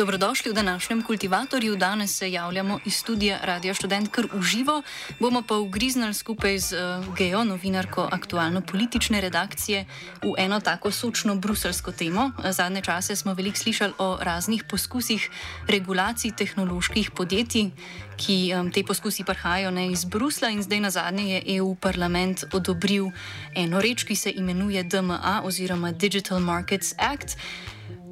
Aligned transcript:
Dobrodošli 0.00 0.50
v 0.50 0.54
današnjem 0.54 1.02
kultivatorju. 1.02 1.76
Danes 1.76 2.16
se 2.16 2.32
javljamo 2.32 2.78
iz 2.84 2.94
studija 2.94 3.38
Radio 3.42 3.74
Student, 3.74 4.08
kar 4.08 4.26
uživo. 4.34 4.82
Bomo 5.18 5.42
pa 5.42 5.56
ugriznili 5.56 6.14
skupaj 6.14 6.58
z 6.58 6.72
uh, 6.72 7.16
Geo, 7.16 7.44
novinarko 7.44 8.08
aktualno-politične 8.12 9.20
redakcije, 9.20 9.84
v 10.22 10.32
eno 10.38 10.60
tako 10.60 10.90
sočno 10.90 11.34
bruselsko 11.34 11.92
temo. 11.92 12.30
Zadnje 12.50 12.80
čase 12.82 13.16
smo 13.16 13.34
veliko 13.34 13.58
slišali 13.58 13.92
o 13.98 14.18
raznih 14.20 14.64
poskusih 14.70 15.30
regulacij 15.68 16.32
tehnoloških 16.36 17.10
podjetij, 17.10 17.70
ki 18.16 18.52
um, 18.54 18.72
te 18.72 18.82
poskusi 18.82 19.24
prihajajo 19.24 19.70
ne 19.70 19.92
iz 19.92 20.04
Brusla 20.04 20.48
in 20.48 20.62
zdaj 20.62 20.80
na 20.80 20.90
zadnje 20.90 21.34
je 21.34 21.56
EU 21.56 21.74
parlament 21.74 22.44
odobril 22.52 23.10
eno 23.54 23.80
reč, 23.80 24.04
ki 24.04 24.16
se 24.16 24.32
imenuje 24.32 24.82
DMA 24.82 25.42
oziroma 25.44 25.92
Digital 25.92 26.40
Markets 26.40 26.94
Act. 26.98 27.36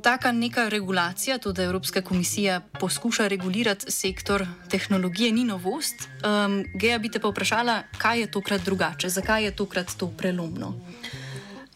Taka 0.03 0.33
neka 0.33 0.69
regulacija, 0.69 1.39
tudi 1.39 1.63
Evropska 1.63 2.03
komisija 2.03 2.61
poskuša 2.81 3.29
regulirati 3.29 3.91
sektor 3.93 4.47
tehnologije, 4.71 5.33
ni 5.33 5.45
novost. 5.45 5.95
Um, 6.25 6.65
Geja 6.75 6.99
bi 6.99 7.11
te 7.11 7.19
pa 7.19 7.29
vprašala, 7.29 7.83
kaj 7.99 8.21
je 8.21 8.31
tokrat 8.31 8.65
drugače, 8.65 9.09
zakaj 9.09 9.45
je 9.45 9.57
tokrat 9.57 9.97
to 9.99 10.11
prelomno? 10.19 10.75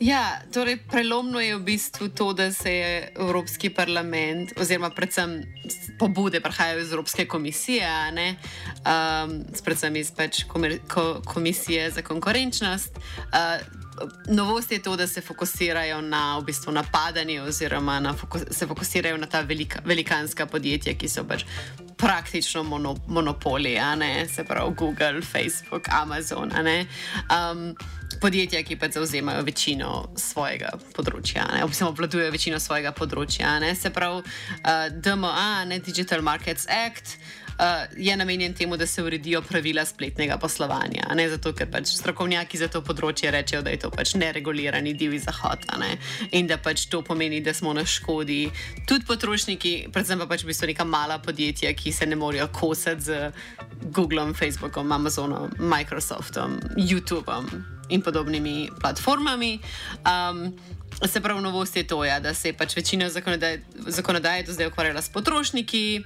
Ja, 0.02 0.42
torej 0.50 0.82
prelomno 0.90 1.38
je 1.40 1.54
v 1.56 1.62
bistvu 1.62 2.08
to, 2.08 2.32
da 2.32 2.52
se 2.52 2.72
je 2.72 3.12
Evropski 3.14 3.70
parlament, 3.70 4.50
oziroma 4.58 4.90
predvsem 4.90 5.42
pobude 5.98 6.40
prihajajo 6.40 6.80
iz 6.80 6.92
Evropske 6.92 7.26
komisije, 7.26 7.86
um, 8.10 9.44
predvsem 9.64 9.96
iz 9.96 10.10
pač 10.10 10.42
komisije 11.24 11.90
za 11.90 12.02
konkurenčnost. 12.02 12.98
Uh, 12.98 13.62
novost 14.26 14.72
je 14.72 14.82
to, 14.82 14.96
da 14.96 15.06
se 15.06 15.20
fokusirajo 15.20 16.00
na 16.00 16.38
v 16.38 16.44
bistvu 16.44 16.72
napadanje, 16.72 17.42
oziroma 17.42 18.00
na 18.00 18.12
fokus, 18.12 18.42
se 18.50 18.66
fokusirajo 18.66 19.16
na 19.16 19.26
ta 19.26 19.40
velika, 19.40 19.82
velikanska 19.84 20.46
podjetja, 20.46 20.98
ki 20.98 21.08
so 21.08 21.22
pač 21.24 21.44
praktično 21.96 22.62
mono, 22.62 22.96
monopoli, 23.06 23.78
se 24.34 24.44
pravi 24.44 24.74
Google, 24.74 25.22
Facebook, 25.22 25.88
Amazon. 25.88 26.50
Um, 26.50 27.76
podjetja, 28.22 28.62
ki 28.62 28.76
pa 28.78 28.88
zauzemajo 28.92 29.42
večino 29.46 29.90
svojega 30.16 30.76
področja, 30.94 31.48
oziroma 31.66 31.90
obvladujejo 31.90 32.32
večino 32.34 32.60
svojega 32.62 32.94
področja. 32.94 33.56
Ne? 33.62 33.74
Se 33.74 33.90
pravi, 33.90 34.22
uh, 34.22 34.88
DMA, 34.94 35.64
ne 35.66 35.80
Digital 35.82 36.22
Markets 36.22 36.68
Act 36.70 37.16
uh, 37.58 37.64
je 37.96 38.14
namenjen 38.16 38.54
temu, 38.54 38.76
da 38.76 38.86
se 38.86 39.02
uredijo 39.02 39.42
pravila 39.42 39.84
spletnega 39.84 40.36
poslovanja. 40.38 41.08
Ne 41.14 41.28
zato, 41.30 41.52
ker 41.52 41.70
pač 41.70 41.96
strokovnjaki 41.96 42.58
za 42.58 42.68
to 42.72 42.82
področje 42.86 43.32
rečejo, 43.34 43.64
da 43.66 43.74
je 43.74 43.82
to 43.82 43.90
pač 43.90 44.14
neregulirani 44.14 44.94
divji 44.94 45.22
zahod 45.26 45.66
ne? 45.82 45.96
in 46.30 46.46
da 46.46 46.58
pač 46.62 46.86
to 46.92 47.02
pomeni, 47.02 47.42
da 47.42 47.54
smo 47.54 47.74
na 47.74 47.84
škodi. 47.84 48.44
Tudi 48.86 49.06
potrošniki, 49.08 49.74
predvsem 49.92 50.22
pa 50.22 50.30
pač 50.30 50.46
v 50.46 50.52
bistvu 50.52 50.70
neka 50.72 50.86
mala 50.86 51.18
podjetja, 51.22 51.74
ki 51.74 51.92
se 51.92 52.06
ne 52.06 52.16
morejo 52.16 52.48
kosati 52.54 53.02
z 53.02 53.32
Googlom, 53.90 54.34
Facebookom, 54.34 54.92
Amazonom, 54.92 55.50
Microsoftom, 55.58 56.60
YouTubeom 56.78 57.81
in 57.92 58.02
podobnimi 58.02 58.70
platformami. 58.80 59.58
Um, 60.04 60.54
Se 61.02 61.20
pravi, 61.20 61.42
novost 61.42 61.76
je 61.76 61.82
to, 61.86 62.04
ja, 62.04 62.20
da 62.20 62.34
se 62.34 62.48
je 62.48 62.52
pač 62.54 62.76
večina 62.76 63.08
zakonodaje, 63.10 63.62
zakonodaje 63.74 64.42
do 64.42 64.52
zdaj 64.52 64.66
ukvarjala 64.66 65.02
s 65.02 65.08
potrošniki, 65.08 66.02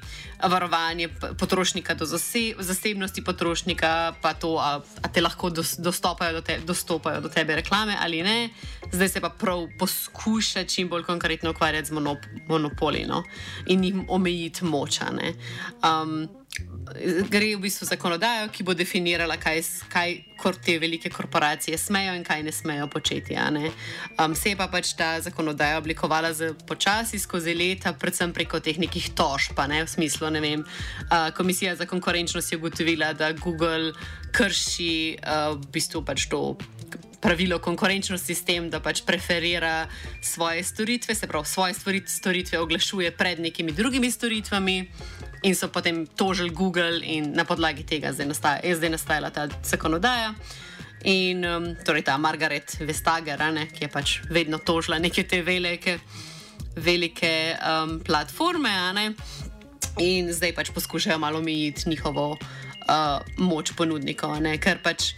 varovanje 0.49 1.09
potrošnika 1.39 1.95
do 1.95 2.07
zase, 2.07 2.55
zasebnosti 2.59 3.25
potrošnika, 3.25 4.15
pa 4.23 4.33
to, 4.35 4.57
a, 4.57 4.81
a 5.03 5.09
te 5.13 5.21
lahko 5.21 5.51
dos, 5.51 5.75
dostopajo, 5.79 6.33
do 6.33 6.41
te, 6.41 6.59
dostopajo 6.65 7.21
do 7.21 7.29
tebe 7.29 7.57
reklame 7.61 7.97
ali 8.01 8.23
ne. 8.23 8.49
Zdaj 8.93 9.09
se 9.09 9.21
pa 9.21 9.29
prav 9.29 9.67
poskuša 9.79 10.65
čim 10.65 10.89
bolj 10.89 11.05
konkretno 11.05 11.51
ukvarjati 11.51 11.89
z 11.89 11.93
monop, 11.93 12.19
monopoli 12.49 13.05
no, 13.05 13.23
in 13.67 13.85
jim 13.85 14.07
omejiti 14.09 14.65
močane 14.65 15.35
gre 17.31 17.57
v 17.57 17.61
bistvu 17.61 17.87
zakonodajo, 17.87 18.49
ki 18.53 18.65
bo 18.65 18.75
definirala, 18.75 19.37
kaj, 19.41 19.63
kaj 19.91 20.15
te 20.65 20.77
velike 20.79 21.11
korporacije 21.11 21.79
smejo 21.79 22.15
in 22.15 22.25
kaj 22.25 22.43
ne 22.47 22.53
smejo 22.53 22.87
početi. 22.93 23.35
Ne? 23.35 23.71
Um, 24.21 24.35
se 24.35 24.53
je 24.53 24.57
pa 24.57 24.69
pač 24.69 24.95
ta 24.97 25.21
zakonodaja 25.21 25.79
oblikovala 25.79 26.31
počasi 26.67 27.19
skozi 27.19 27.55
leta, 27.55 27.93
predvsem 27.93 28.33
preko 28.33 28.61
teh 28.61 28.79
nekih 28.79 29.11
tožb, 29.19 29.59
ne? 29.69 29.83
v 29.85 29.91
smislu, 29.91 30.31
ne 30.31 30.41
vem. 30.41 30.65
Uh, 31.11 31.31
komisija 31.37 31.77
za 31.77 31.87
konkurenčnost 31.87 32.53
je 32.53 32.59
ugotovila, 32.59 33.13
da 33.13 33.33
Google 33.33 33.93
krši 34.33 35.19
uh, 35.19 35.57
v 35.59 35.73
bistvu 35.73 36.05
pač 36.05 36.29
to. 36.31 36.57
Pravilo 37.21 37.59
konkurenčnosti 37.59 38.35
s 38.35 38.45
tem, 38.45 38.69
da 38.71 38.81
pač 38.81 39.01
preferira 39.07 39.89
svoje 40.21 40.65
storitve, 40.65 41.15
se 41.15 41.27
pravi, 41.27 41.47
svoje 41.47 41.75
storitve 42.07 42.59
oglašuje 42.59 43.11
pred 43.17 43.41
nekimi 43.41 43.73
drugimi 43.73 44.11
storitvami 44.11 44.77
in 45.43 45.55
so 45.55 45.69
potem 45.69 46.07
tožili 46.07 46.51
Google, 46.51 47.01
in 47.03 47.33
na 47.33 47.45
podlagi 47.45 47.87
tega 47.87 48.13
zdaj 48.13 48.27
nastaja, 48.27 48.61
je 48.65 48.77
zdaj 48.77 48.91
nastajala 48.91 49.31
ta 49.31 49.49
zakonodaja. 49.63 50.35
In 51.07 51.45
um, 51.45 51.67
torej 51.85 52.03
ta 52.03 52.17
Margaret 52.19 52.77
Vestager, 52.81 53.39
ne, 53.53 53.69
ki 53.71 53.85
je 53.87 53.91
pač 53.93 54.21
vedno 54.31 54.59
tožila 54.59 54.99
neke 54.99 55.23
te 55.23 55.43
velike, 55.43 55.99
velike 56.77 57.55
um, 57.61 58.01
platforme, 58.01 58.73
ne, 58.97 59.13
in 60.03 60.33
zdaj 60.33 60.55
pač 60.57 60.73
poskušajo 60.75 61.19
malo 61.19 61.39
omejiti 61.39 61.89
njihovo 61.89 62.35
uh, 62.35 63.21
moč 63.39 63.73
ponudnikov. 63.77 64.41
Ne, 64.43 64.57
ker 64.59 64.83
pač 64.83 65.13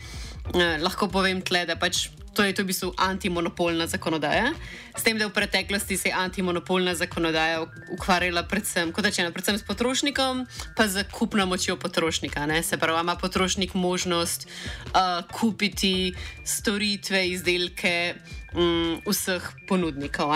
uh, 0.55 0.79
lahko 0.83 1.09
povem 1.13 1.43
tle, 1.43 1.67
da 1.67 1.77
pač 1.77 2.09
To 2.39 2.47
je 2.47 2.55
to 2.55 2.63
v 2.63 2.71
bistvu 2.71 2.95
antimonopolna 2.95 3.91
zakonodaja. 3.91 4.55
S 4.95 5.03
tem, 5.03 5.19
da 5.19 5.27
v 5.27 5.35
preteklosti 5.35 5.99
se 5.99 6.09
je 6.09 6.15
antimonopolna 6.15 6.95
zakonodaja 6.95 7.67
ukvarjala 7.91 8.47
predvsem, 8.47 8.95
rečeno, 8.95 9.35
predvsem 9.35 9.59
s 9.59 9.67
potrošnikom, 9.67 10.47
pa 10.79 10.87
z 10.87 11.03
kupno 11.11 11.47
močjo 11.51 11.75
potrošnika. 11.75 12.47
Ne? 12.47 12.63
Se 12.63 12.79
pravi, 12.79 13.03
ima 13.03 13.19
potrošnik 13.19 13.75
možnost 13.75 14.47
uh, 14.47 15.27
kupiti 15.35 16.15
storitve, 16.47 17.27
izdelke 17.27 18.15
um, 18.55 19.03
vseh 19.03 19.43
ponudnikov. 19.67 20.31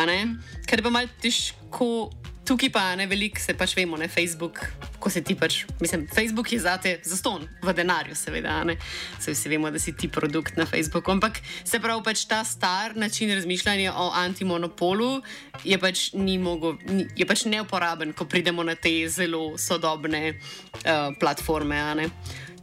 Ker 0.66 0.82
pa 0.82 0.90
malo 0.90 1.06
težko 1.22 2.10
Tukaj 2.52 2.68
pa 2.68 2.80
ne 2.96 3.06
veliko 3.08 3.40
se 3.40 3.54
pač 3.56 3.72
vemo, 3.78 3.96
ne 3.96 4.10
Facebook, 4.12 4.58
ko 5.00 5.08
se 5.10 5.22
ti 5.24 5.32
pač, 5.32 5.62
mislim, 5.80 6.02
Facebook 6.04 6.50
je 6.52 6.58
zate 6.60 6.90
za 7.00 7.16
ston, 7.16 7.46
v 7.64 7.72
denarju, 7.72 8.12
seveda, 8.12 8.58
ne. 8.68 8.74
Se 9.16 9.32
vsi 9.32 9.48
vemo, 9.48 9.70
da 9.72 9.80
si 9.80 9.94
ti 9.96 10.10
produkt 10.12 10.58
na 10.60 10.66
Facebooku. 10.68 11.14
Ampak 11.14 11.40
se 11.64 11.80
pravi, 11.80 12.04
pač 12.04 12.26
ta 12.28 12.42
star 12.44 12.92
način 12.96 13.32
razmišljanja 13.32 13.94
o 13.96 14.10
antimonopolu 14.20 15.22
je 15.64 15.78
pač, 15.80 16.10
mogo, 16.12 16.74
ni, 16.92 17.06
je 17.16 17.24
pač 17.24 17.46
neuporaben, 17.48 18.12
ko 18.12 18.28
pridemo 18.28 18.60
na 18.68 18.76
te 18.76 18.92
zelo 19.08 19.56
sodobne 19.56 20.34
uh, 20.36 21.16
platforme. 21.16 21.80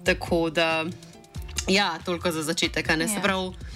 Tako 0.05 0.51
da, 0.53 0.85
ja, 1.65 1.95
toliko 2.05 2.29
za 2.31 2.45
začetek, 2.45 2.93
ne 2.93 3.09
se 3.09 3.17
ja. 3.17 3.25
pravi. 3.25 3.68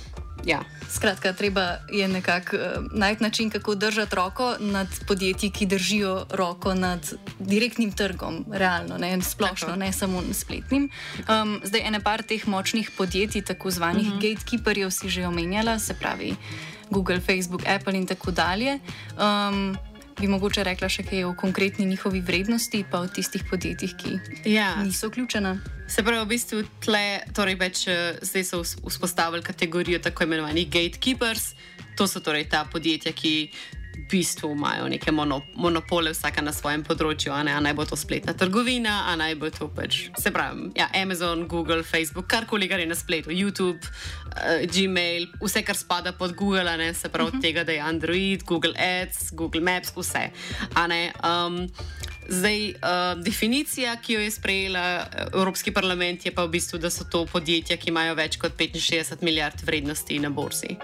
Ja. 0.45 0.63
Skratka, 0.89 1.33
treba 1.33 1.77
je 1.91 2.07
nekako 2.07 2.55
uh, 2.55 2.61
najti 2.91 3.23
način, 3.23 3.49
kako 3.49 3.75
držati 3.75 4.15
roko 4.15 4.55
nad 4.59 4.87
podjetji, 5.07 5.51
ki 5.51 5.65
držijo 5.65 6.25
roko 6.29 6.73
nad 6.73 7.13
direktnim 7.39 7.91
trgom, 7.91 8.45
realno, 8.51 8.97
ne 8.97 9.21
splošno, 9.21 9.67
tako. 9.67 9.79
ne 9.79 9.93
samo 9.93 10.23
spletnim. 10.33 10.89
Um, 11.17 11.61
zdaj, 11.63 11.81
ene 11.87 11.99
par 11.99 12.23
teh 12.23 12.47
močnih 12.47 12.91
podjetij, 12.97 13.41
tako 13.41 13.71
zvanih 13.71 14.07
uh 14.07 14.13
mhm. 14.13 14.19
-huh. 14.19 14.33
gatekeeperjev, 14.33 14.89
si 14.89 15.09
že 15.09 15.27
omenjala, 15.27 15.79
se 15.79 15.93
pravi 15.93 16.35
Google, 16.89 17.19
Facebook, 17.19 17.67
Apple 17.67 17.97
in 17.97 18.07
tako 18.07 18.31
dalje. 18.31 18.79
Um, 19.17 19.77
bi 20.13 20.27
mogoče 20.27 20.63
rekla 20.63 20.89
še 20.89 21.03
kaj 21.03 21.23
o 21.23 21.33
konkretni 21.33 21.85
njihovi 21.85 22.21
vrednosti, 22.21 22.85
pa 22.85 22.99
o 22.99 23.07
tistih 23.07 23.43
podjetjih, 23.43 23.95
ki 23.95 24.19
Ja. 24.45 24.75
niso 24.77 25.07
vključena. 25.07 25.57
Se 25.87 26.03
pravi, 26.03 26.19
v 26.19 26.27
bistvu 26.27 26.63
tle, 26.79 27.03
torej 27.33 27.55
več, 27.55 27.87
eh, 27.87 28.17
zdaj 28.21 28.43
so 28.43 28.59
vzp- 28.59 28.87
vzpostavili 28.87 29.43
kategorijo 29.43 29.99
tako 29.99 30.23
imenovanih 30.23 30.67
gatekeepers. 30.67 31.53
To 31.95 32.07
so 32.07 32.19
torej 32.19 32.45
ta 32.45 32.65
podjetja, 32.65 33.11
ki 33.11 33.51
bistvu 34.11 34.51
imajo 34.51 34.87
neke 34.89 35.11
mono, 35.11 35.41
monopole, 35.55 36.11
vsaka 36.13 36.41
na 36.41 36.53
svojem 36.53 36.83
področju, 36.85 37.33
a, 37.33 37.41
ne, 37.43 37.53
a 37.55 37.61
naj 37.63 37.75
bo 37.77 37.85
to 37.89 37.97
spletna 37.99 38.35
trgovina, 38.37 39.03
a 39.09 39.15
naj 39.19 39.35
bo 39.41 39.49
to 39.53 39.69
pač, 39.73 40.07
se 40.19 40.31
pravi, 40.33 40.71
ja, 40.77 40.89
Amazon, 40.99 41.47
Google, 41.47 41.83
Facebook, 41.83 42.27
karkoli, 42.31 42.69
kar 42.71 42.83
je 42.83 42.89
na 42.89 42.97
spletu, 42.97 43.33
YouTube, 43.33 43.81
uh, 44.33 44.63
Gmail, 44.69 45.29
vse, 45.41 45.65
kar 45.65 45.79
spada 45.79 46.15
pod 46.17 46.35
Google, 46.37 46.77
ne, 46.77 46.93
se 46.93 47.09
pravi, 47.09 47.31
uh 47.31 47.35
-huh. 47.35 47.41
tega, 47.41 47.63
da 47.63 47.71
je 47.71 47.81
Android, 47.81 48.43
Google 48.43 48.73
Ads, 48.77 49.31
Google 49.31 49.61
Maps, 49.61 49.93
vse. 49.97 50.29
Um, 51.23 51.69
Zdaj, 52.29 52.69
uh, 52.69 53.23
definicija, 53.23 53.95
ki 54.01 54.13
jo 54.13 54.19
je 54.19 54.31
sprejela 54.31 54.79
eh, 54.79 55.25
Evropski 55.33 55.71
parlament, 55.71 56.25
je 56.25 56.31
pa 56.31 56.45
v 56.45 56.53
bistvu, 56.55 56.79
da 56.79 56.89
so 56.89 57.03
to 57.03 57.25
podjetja, 57.25 57.77
ki 57.77 57.91
imajo 57.91 58.15
več 58.15 58.37
kot 58.39 58.55
65 58.57 59.21
milijard 59.21 59.59
vrednosti 59.65 60.19
na 60.19 60.29
borzi. 60.29 60.77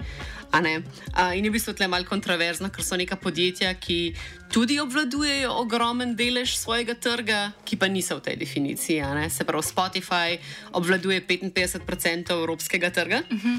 Uh, 0.50 1.30
in 1.38 1.44
je 1.44 1.50
v 1.50 1.54
bistvu 1.54 1.72
tle 1.78 1.86
malo 1.86 2.04
kontroverzno, 2.04 2.70
ker 2.74 2.82
so 2.82 2.98
neka 2.98 3.14
podjetja, 3.16 3.70
ki 3.78 4.14
tudi 4.50 4.80
obvladujejo 4.82 5.52
ogromen 5.62 6.16
delež 6.18 6.58
svojega 6.58 6.98
trga, 6.98 7.52
ki 7.62 7.78
pa 7.78 7.86
niso 7.86 8.18
v 8.18 8.26
tej 8.26 8.36
definiciji. 8.36 8.98
Se 9.30 9.46
pravi, 9.46 9.62
Spotify 9.62 10.38
obvladuje 10.74 11.22
55% 11.22 12.34
evropskega 12.34 12.90
trga. 12.90 13.22
Uh 13.30 13.38
-huh. 13.38 13.58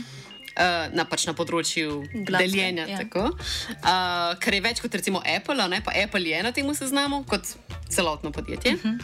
Uh, 0.52 0.92
na, 0.92 1.06
pač 1.08 1.24
na 1.24 1.34
področju 1.34 2.04
Glasbe, 2.28 2.44
deljenja. 2.44 2.84
ja. 2.88 2.98
Tako, 2.98 3.32
uh, 3.32 4.36
kar 4.36 4.54
je 4.54 4.62
več 4.62 4.82
kot 4.84 4.94
recimo 4.94 5.24
Apple, 5.24 5.68
ne? 5.72 5.80
pa 5.80 5.96
Apple 5.96 6.28
je 6.28 6.44
na 6.44 6.52
tem 6.52 6.68
seznamu 6.76 7.24
kot 7.24 7.48
celotno 7.88 8.32
podjetje. 8.32 8.74
Uh 8.74 8.84
-huh. 8.84 9.00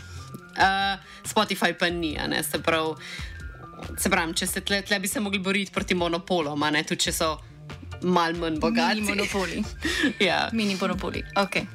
uh, 0.59 0.99
Spotify 1.23 1.71
pa 1.73 1.89
ni, 1.89 2.17
ne? 2.27 2.43
se 2.43 2.59
pravi, 2.59 2.99
se 3.97 4.09
pravi 4.09 4.33
če 4.33 4.47
se 4.47 4.61
tle, 4.61 4.81
tle 4.81 4.99
bi 4.99 5.07
se 5.07 5.19
mogli 5.19 5.39
boriti 5.39 5.71
proti 5.71 5.95
monopolom, 5.95 6.59
ne 6.59 6.83
tudi 6.83 6.99
če 6.99 7.11
so 7.11 7.37
mal 8.01 8.33
manj 8.33 8.59
bogati. 8.59 9.01
Mini 9.01 9.07
monopoli. 9.07 9.63
ja. 10.27 10.49
Mini 10.53 10.77
monopoli. 10.81 11.23
Okay. 11.35 11.67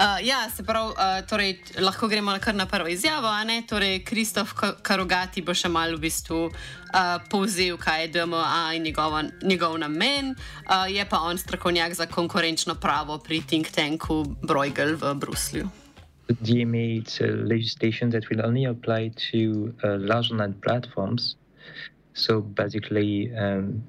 Uh, 0.00 0.26
ja, 0.26 0.48
se 0.56 0.62
pravi, 0.64 0.94
uh, 0.96 1.26
torej, 1.28 1.58
lahko 1.78 2.08
gremo 2.08 2.32
kar 2.40 2.54
na 2.54 2.66
prvo 2.66 2.88
izjavo. 2.88 3.26
a 3.26 3.44
ne? 3.44 3.62
Torej, 3.68 4.04
Kristof 4.04 4.54
Ka- 4.56 4.78
Karogati 4.82 5.42
bo 5.42 5.52
še 5.52 5.68
malo 5.68 5.98
v 5.98 6.06
bistvu 6.06 6.38
uh, 6.48 7.20
povzel, 7.28 7.76
kaj 7.76 8.06
je 8.06 8.08
DMA 8.14 8.72
in 8.78 8.82
njegova, 8.82 9.26
njegov 9.42 9.76
namen. 9.78 10.32
Uh, 10.64 10.88
je 10.88 11.04
pa 11.04 11.20
on 11.20 11.36
strokovnjak 11.38 11.94
za 11.94 12.06
konkurenčno 12.06 12.74
pravo 12.80 13.18
pri 13.18 13.42
think 13.44 13.68
tanku 13.68 14.24
Bruegel 14.40 14.96
v 14.96 15.14
Bruslju. 15.20 15.68
DMA 16.40 17.04
it's 17.04 17.20
a 17.20 17.28
legislation 17.28 18.08
that 18.10 18.30
will 18.30 18.40
only 18.40 18.64
apply 18.64 19.12
to 19.30 19.74
uh, 19.84 20.00
large 20.00 20.32
online 20.32 20.54
platforms. 20.64 21.36
So 22.14 22.40
basically, 22.40 23.28
um, 23.36 23.84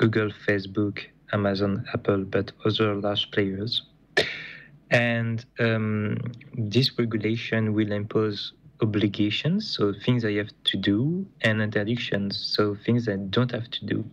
Google, 0.00 0.30
Facebook, 0.48 1.00
Amazon, 1.32 1.84
Apple, 1.92 2.24
but 2.24 2.52
other 2.64 2.94
large 2.94 3.30
players. 3.32 3.82
And 4.90 5.44
um, 5.58 6.16
this 6.54 6.98
regulation 6.98 7.74
will 7.74 7.92
impose 7.92 8.54
obligations, 8.80 9.68
so 9.68 9.92
things 9.92 10.24
I 10.24 10.32
have 10.32 10.52
to 10.64 10.76
do, 10.78 11.26
and 11.42 11.60
interdictions, 11.60 12.32
so 12.32 12.74
things 12.86 13.08
I 13.08 13.16
don't 13.16 13.52
have 13.52 13.70
to 13.70 13.84
do. 13.84 14.04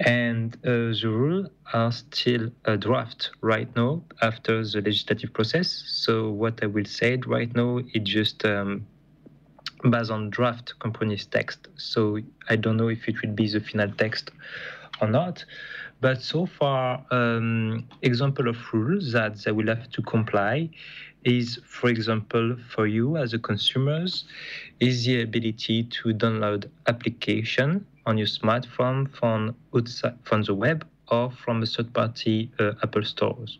And 0.00 0.56
uh, 0.64 0.90
the 1.00 1.08
rules 1.08 1.48
are 1.72 1.92
still 1.92 2.50
a 2.64 2.76
draft 2.76 3.30
right 3.42 3.70
now 3.76 4.02
after 4.22 4.64
the 4.64 4.80
legislative 4.80 5.32
process. 5.32 5.68
So 5.86 6.30
what 6.30 6.58
I 6.64 6.66
will 6.66 6.84
say 6.84 7.16
right 7.24 7.54
now 7.54 7.78
is 7.94 8.02
just 8.02 8.44
um, 8.44 8.86
based 9.90 10.10
on 10.10 10.30
draft 10.30 10.74
compromise 10.78 11.26
text. 11.26 11.68
So 11.76 12.18
I 12.48 12.56
don't 12.56 12.76
know 12.76 12.88
if 12.88 13.08
it 13.08 13.20
will 13.22 13.32
be 13.32 13.48
the 13.48 13.60
final 13.60 13.90
text 13.92 14.30
or 15.00 15.08
not. 15.08 15.44
But 16.00 16.20
so 16.20 16.46
far, 16.46 17.04
um, 17.10 17.86
example 18.02 18.48
of 18.48 18.56
rules 18.72 19.12
that 19.12 19.38
they 19.44 19.52
will 19.52 19.68
have 19.68 19.90
to 19.90 20.02
comply 20.02 20.68
is, 21.24 21.58
for 21.66 21.88
example, 21.88 22.56
for 22.68 22.86
you 22.86 23.16
as 23.16 23.32
a 23.32 23.38
consumers, 23.38 24.24
is 24.80 25.06
the 25.06 25.22
ability 25.22 25.84
to 25.84 26.12
download 26.12 26.68
application 26.86 27.86
on 28.06 28.18
your 28.18 28.26
smartphone 28.26 29.10
from 29.16 29.54
outside, 29.74 30.14
from 30.24 30.42
the 30.42 30.54
web 30.54 30.86
or 31.08 31.30
from 31.30 31.62
a 31.62 31.66
third-party 31.66 32.50
uh, 32.58 32.72
Apple 32.82 33.04
stores. 33.04 33.58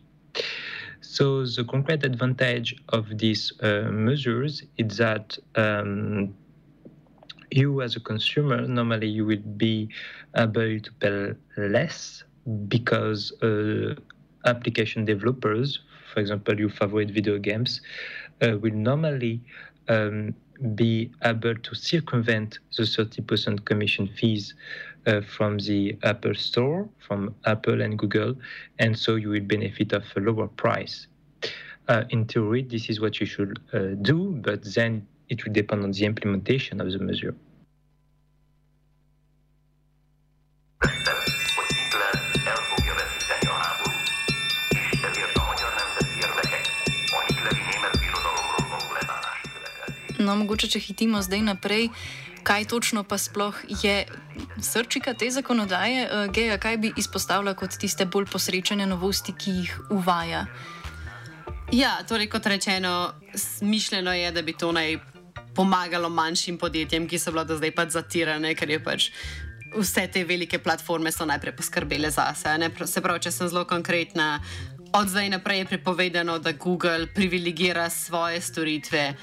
So 1.15 1.45
the 1.45 1.63
concrete 1.63 2.03
advantage 2.03 2.75
of 2.89 3.17
these 3.17 3.53
uh, 3.61 3.87
measures 3.89 4.63
is 4.77 4.97
that 4.97 5.37
um, 5.55 6.35
you 7.51 7.81
as 7.81 7.95
a 7.95 8.01
consumer 8.01 8.67
normally 8.67 9.07
you 9.07 9.25
will 9.25 9.47
be 9.55 9.87
able 10.35 10.77
to 10.77 10.91
pay 10.99 11.31
less 11.55 12.25
because 12.67 13.31
uh, 13.41 13.95
application 14.43 15.05
developers 15.05 15.79
for 16.13 16.19
example 16.19 16.59
you 16.59 16.67
favorite 16.67 17.11
video 17.11 17.37
games 17.39 17.79
uh, 18.41 18.57
will 18.57 18.75
normally 18.75 19.41
um, 19.87 20.35
be 20.75 21.11
able 21.23 21.55
to 21.55 21.75
circumvent 21.75 22.59
the 22.77 22.83
30% 22.83 23.65
commission 23.65 24.07
fees 24.07 24.53
uh, 25.07 25.21
from 25.21 25.57
the 25.59 25.97
apple 26.03 26.33
store 26.33 26.89
from 26.99 27.35
apple 27.45 27.81
and 27.81 27.97
google 27.99 28.35
and 28.79 28.97
so 28.97 29.15
you 29.15 29.29
will 29.29 29.41
benefit 29.41 29.93
of 29.93 30.03
a 30.15 30.19
lower 30.19 30.47
price. 30.47 31.07
Uh, 31.87 32.03
in 32.09 32.25
theory 32.25 32.63
this 32.63 32.89
is 32.89 32.99
what 32.99 33.19
you 33.19 33.25
should 33.25 33.59
uh, 33.73 33.93
do 34.01 34.31
but 34.41 34.63
then 34.73 35.05
it 35.29 35.45
will 35.45 35.53
depend 35.53 35.83
on 35.83 35.91
the 35.91 36.05
implementation 36.05 36.81
of 36.81 36.91
the 36.91 36.99
measure 36.99 37.35
No, 50.25 50.35
mogoče, 50.35 50.67
če 50.73 50.79
hitimo 50.81 51.21
zdaj 51.21 51.43
naprej, 51.45 51.89
kaj 52.45 52.65
točno 52.69 53.03
pa 53.05 53.17
sploh 53.21 53.57
je 53.83 54.05
srčika 54.61 55.13
te 55.13 55.29
zakonodaje, 55.31 56.05
uh, 56.05 56.31
Geja, 56.33 56.57
kaj 56.61 56.77
bi 56.81 56.93
izpostavila 56.97 57.53
kot 57.53 57.77
tiste 57.77 58.05
bolj 58.05 58.25
posrečene 58.31 58.87
novosti, 58.89 59.33
ki 59.37 59.57
jih 59.61 59.75
uvaja? 59.93 60.45
Ja, 61.73 61.97
torej, 62.07 62.29
kot 62.29 62.45
rečeno, 62.45 63.13
smišljeno 63.33 64.13
je, 64.13 64.31
da 64.31 64.41
bi 64.41 64.53
to 64.53 64.71
naj 64.71 64.97
pomagalo 65.55 66.09
manjšim 66.09 66.57
podjetjem, 66.57 67.07
ki 67.07 67.19
so 67.19 67.31
bila 67.31 67.43
do 67.43 67.57
zdaj 67.57 67.71
pač 67.75 67.95
zatirane, 67.95 68.53
ker 68.57 68.69
je 68.69 68.79
pač. 68.83 69.09
Vse 69.75 70.05
te 70.11 70.23
velike 70.23 70.59
platforme 70.63 71.11
so 71.11 71.25
najprej 71.25 71.55
poskrbele 71.57 72.11
zase. 72.11 72.57
ne. 72.57 72.69
Se 72.85 73.01
pravi, 73.01 73.23
če 73.25 73.31
sem 73.31 73.49
zelo 73.49 73.65
konkretna, 73.65 74.39
od 74.93 75.09
zdaj 75.09 75.29
naprej 75.29 75.59
je 75.59 75.65
prepovedano, 75.65 76.37
da 76.39 76.51
Google 76.51 77.07
privilegira 77.15 77.89
svoje 77.89 78.41
storitve 78.41 79.15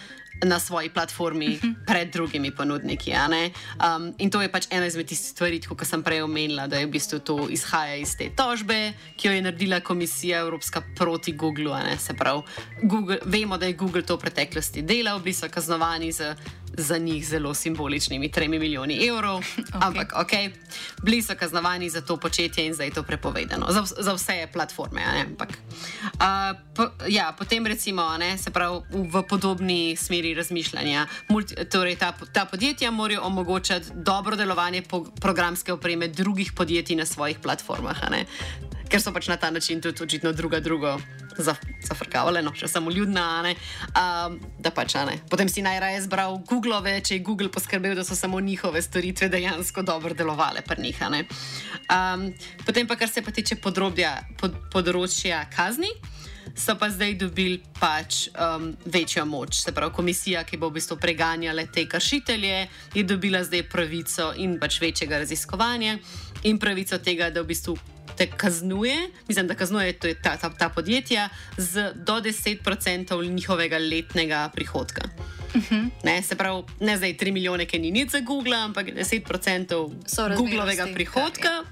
na 0.42 0.58
svoji 0.58 0.90
platformi 0.90 1.58
pred 1.86 2.12
drugimi 2.12 2.50
ponudniki. 2.50 3.12
Um, 3.12 4.14
in 4.18 4.30
to 4.30 4.42
je 4.42 4.48
pač 4.52 4.66
ena 4.70 4.86
izmed 4.86 5.06
tistih 5.06 5.30
stvari, 5.30 5.60
kot 5.60 5.86
sem 5.86 6.02
prej 6.02 6.22
omenila, 6.22 6.66
da 6.66 6.80
je 6.80 6.86
v 6.86 6.92
bistvu 6.96 7.18
to 7.22 7.36
izhaja 7.50 7.96
iz 7.96 8.16
te 8.18 8.30
tožbe, 8.36 8.92
ki 9.16 9.28
jo 9.28 9.34
je 9.34 9.42
naredila 9.42 9.80
Komisija 9.80 10.42
Evropska 10.42 10.82
proti 10.96 11.32
Googlu. 11.32 11.74
Se 11.98 12.14
pravi, 12.14 12.42
Google, 12.82 13.18
vemo, 13.24 13.58
da 13.58 13.66
je 13.66 13.78
Google 13.78 14.02
to 14.02 14.16
v 14.16 14.26
preteklosti 14.26 14.82
delal, 14.82 15.20
bili 15.20 15.34
so 15.34 15.48
kaznovani 15.48 16.12
z 16.12 16.34
za 16.78 16.98
njih 16.98 17.28
zelo 17.28 17.54
simboličnimi 17.54 18.28
3 18.28 18.48
milijoni 18.48 19.06
evrov, 19.06 19.38
okay. 19.42 19.64
ampak 19.80 20.12
ok, 20.16 20.32
bili 21.02 21.22
so 21.22 21.34
kaznovani 21.34 21.90
za 21.90 22.00
to 22.00 22.16
početje 22.16 22.66
in 22.66 22.74
zdaj 22.74 22.86
je 22.86 22.90
to 22.90 23.02
prepovedano. 23.02 23.66
Za, 23.68 23.84
za 23.98 24.12
vse 24.14 24.48
platforme. 24.52 25.02
Ampak, 25.26 25.48
uh, 25.48 26.58
po, 26.74 26.86
ja, 27.08 27.34
potem 27.38 27.66
recimo, 27.66 28.18
ne, 28.18 28.38
se 28.38 28.50
pravi, 28.50 28.80
v, 28.90 29.22
podobni 29.28 29.96
smeri 29.96 30.34
razmišljanja. 30.34 31.06
Multi, 31.28 31.54
torej 31.70 31.96
ta, 31.96 32.12
ta 32.32 32.44
podjetja 32.44 32.90
morajo 32.90 33.20
omogočati 33.22 33.88
dobro 33.94 34.36
delovanje 34.36 34.82
po, 34.82 35.04
programske 35.20 35.72
opreme 35.72 36.08
drugih 36.08 36.52
podjetij 36.52 36.96
na 36.96 37.06
svojih 37.06 37.38
platformah. 37.38 38.10
ne. 38.10 38.26
Ker 38.92 39.00
so 39.00 39.08
pač 39.08 39.30
na 39.32 39.38
ta 39.40 39.48
način 39.50 39.80
tudi 39.80 40.04
očitno 40.04 40.32
druga 40.36 40.60
drugo 40.60 40.98
zaf- 41.38 41.64
zafrkavale, 41.80 42.42
no, 42.44 42.52
še 42.52 42.68
samo 42.68 42.90
ljudna, 42.92 43.24
um, 43.48 44.34
da 44.60 44.70
pač 44.70 44.94
ne. 45.08 45.16
Potem 45.30 45.48
si 45.48 45.64
najraje 45.64 46.02
zbral 46.04 46.36
Googlove, 46.44 46.98
če 47.00 47.16
je 47.16 47.24
Google 47.24 47.48
poskrbel, 47.48 47.94
da 47.96 48.04
so 48.04 48.12
samo 48.14 48.40
njihove 48.40 48.82
storitve 48.82 49.30
dejansko 49.32 49.82
dobro 49.82 50.12
delovale 50.14 50.60
pri 50.60 50.82
njih. 50.82 51.00
Um, 51.08 52.28
potem 52.66 52.86
pa, 52.86 52.96
kar 53.00 53.08
se 53.08 53.22
pa 53.22 53.32
tiče 53.32 53.56
podrobja, 53.64 54.12
pod, 54.36 54.60
področja 54.68 55.46
kazni. 55.48 55.88
so 56.54 56.74
pa 56.76 56.90
zdaj 56.90 57.14
dobili 57.14 57.62
pač 57.80 58.28
um, 58.28 58.76
večjo 58.84 59.24
moč. 59.24 59.62
Se 59.62 59.72
pravi, 59.72 59.92
komisija, 59.94 60.44
ki 60.44 60.56
bo 60.60 60.68
v 60.68 60.76
bistvu 60.76 60.98
preganjala 61.00 61.64
te 61.66 61.86
kršitelje, 61.88 62.68
je 62.94 63.04
dobila 63.04 63.44
zdaj 63.44 63.62
pravico 63.72 64.32
in 64.36 64.58
pač 64.60 64.80
večjega 64.80 65.22
raziskovanja 65.24 65.96
in 66.44 66.58
pravico 66.58 66.98
tega, 66.98 67.30
da 67.30 67.40
v 67.40 67.52
bistvu. 67.54 67.78
Te 68.22 68.28
kaznuje, 68.36 69.10
mislim, 69.28 69.46
da 69.46 69.54
kaznuje 69.54 69.92
ta, 69.98 70.36
ta, 70.36 70.50
ta 70.58 70.68
podjetja 70.68 71.28
z 71.56 71.90
do 71.94 72.20
10% 72.20 73.30
njihovega 73.34 73.78
letnega 73.78 74.50
prihodka. 74.54 75.08
Uh 75.54 75.62
-huh. 75.62 75.90
ne, 76.04 76.22
se 76.22 76.36
pravi, 76.36 76.62
ne 76.80 76.96
zdaj 76.96 77.16
3 77.16 77.32
milijone, 77.32 77.66
ki 77.66 77.78
ni 77.78 77.90
nič 77.90 78.10
za 78.10 78.20
Google, 78.20 78.56
ampak 78.56 78.86
10% 78.86 80.36
Googlovega 80.36 80.86
prihodka, 80.94 81.48
ja. 81.48 81.64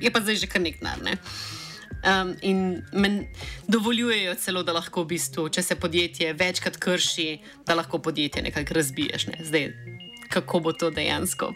je 0.00 0.10
pa 0.10 0.20
zdaj 0.20 0.36
že 0.36 0.46
kar 0.46 0.60
nek 0.60 0.80
nar. 0.82 1.02
Ne? 1.02 1.12
Um, 1.12 2.36
in 2.40 2.82
men 2.92 3.26
dovoljujejo 3.68 4.34
celo, 4.34 4.62
da 4.62 4.72
lahko 4.72 5.02
v 5.02 5.06
bistvu, 5.06 5.48
če 5.48 5.62
se 5.62 5.74
podjetje 5.74 6.32
večkrat 6.32 6.76
krši, 6.76 7.38
da 7.66 7.74
lahko 7.74 7.98
podjetje 7.98 8.42
nekako 8.42 8.74
razbiješ. 8.74 9.26
Ne? 9.26 9.44
Zdaj, 9.44 9.72
kako 10.28 10.60
bo 10.60 10.72
to 10.72 10.90
dejansko? 10.90 11.54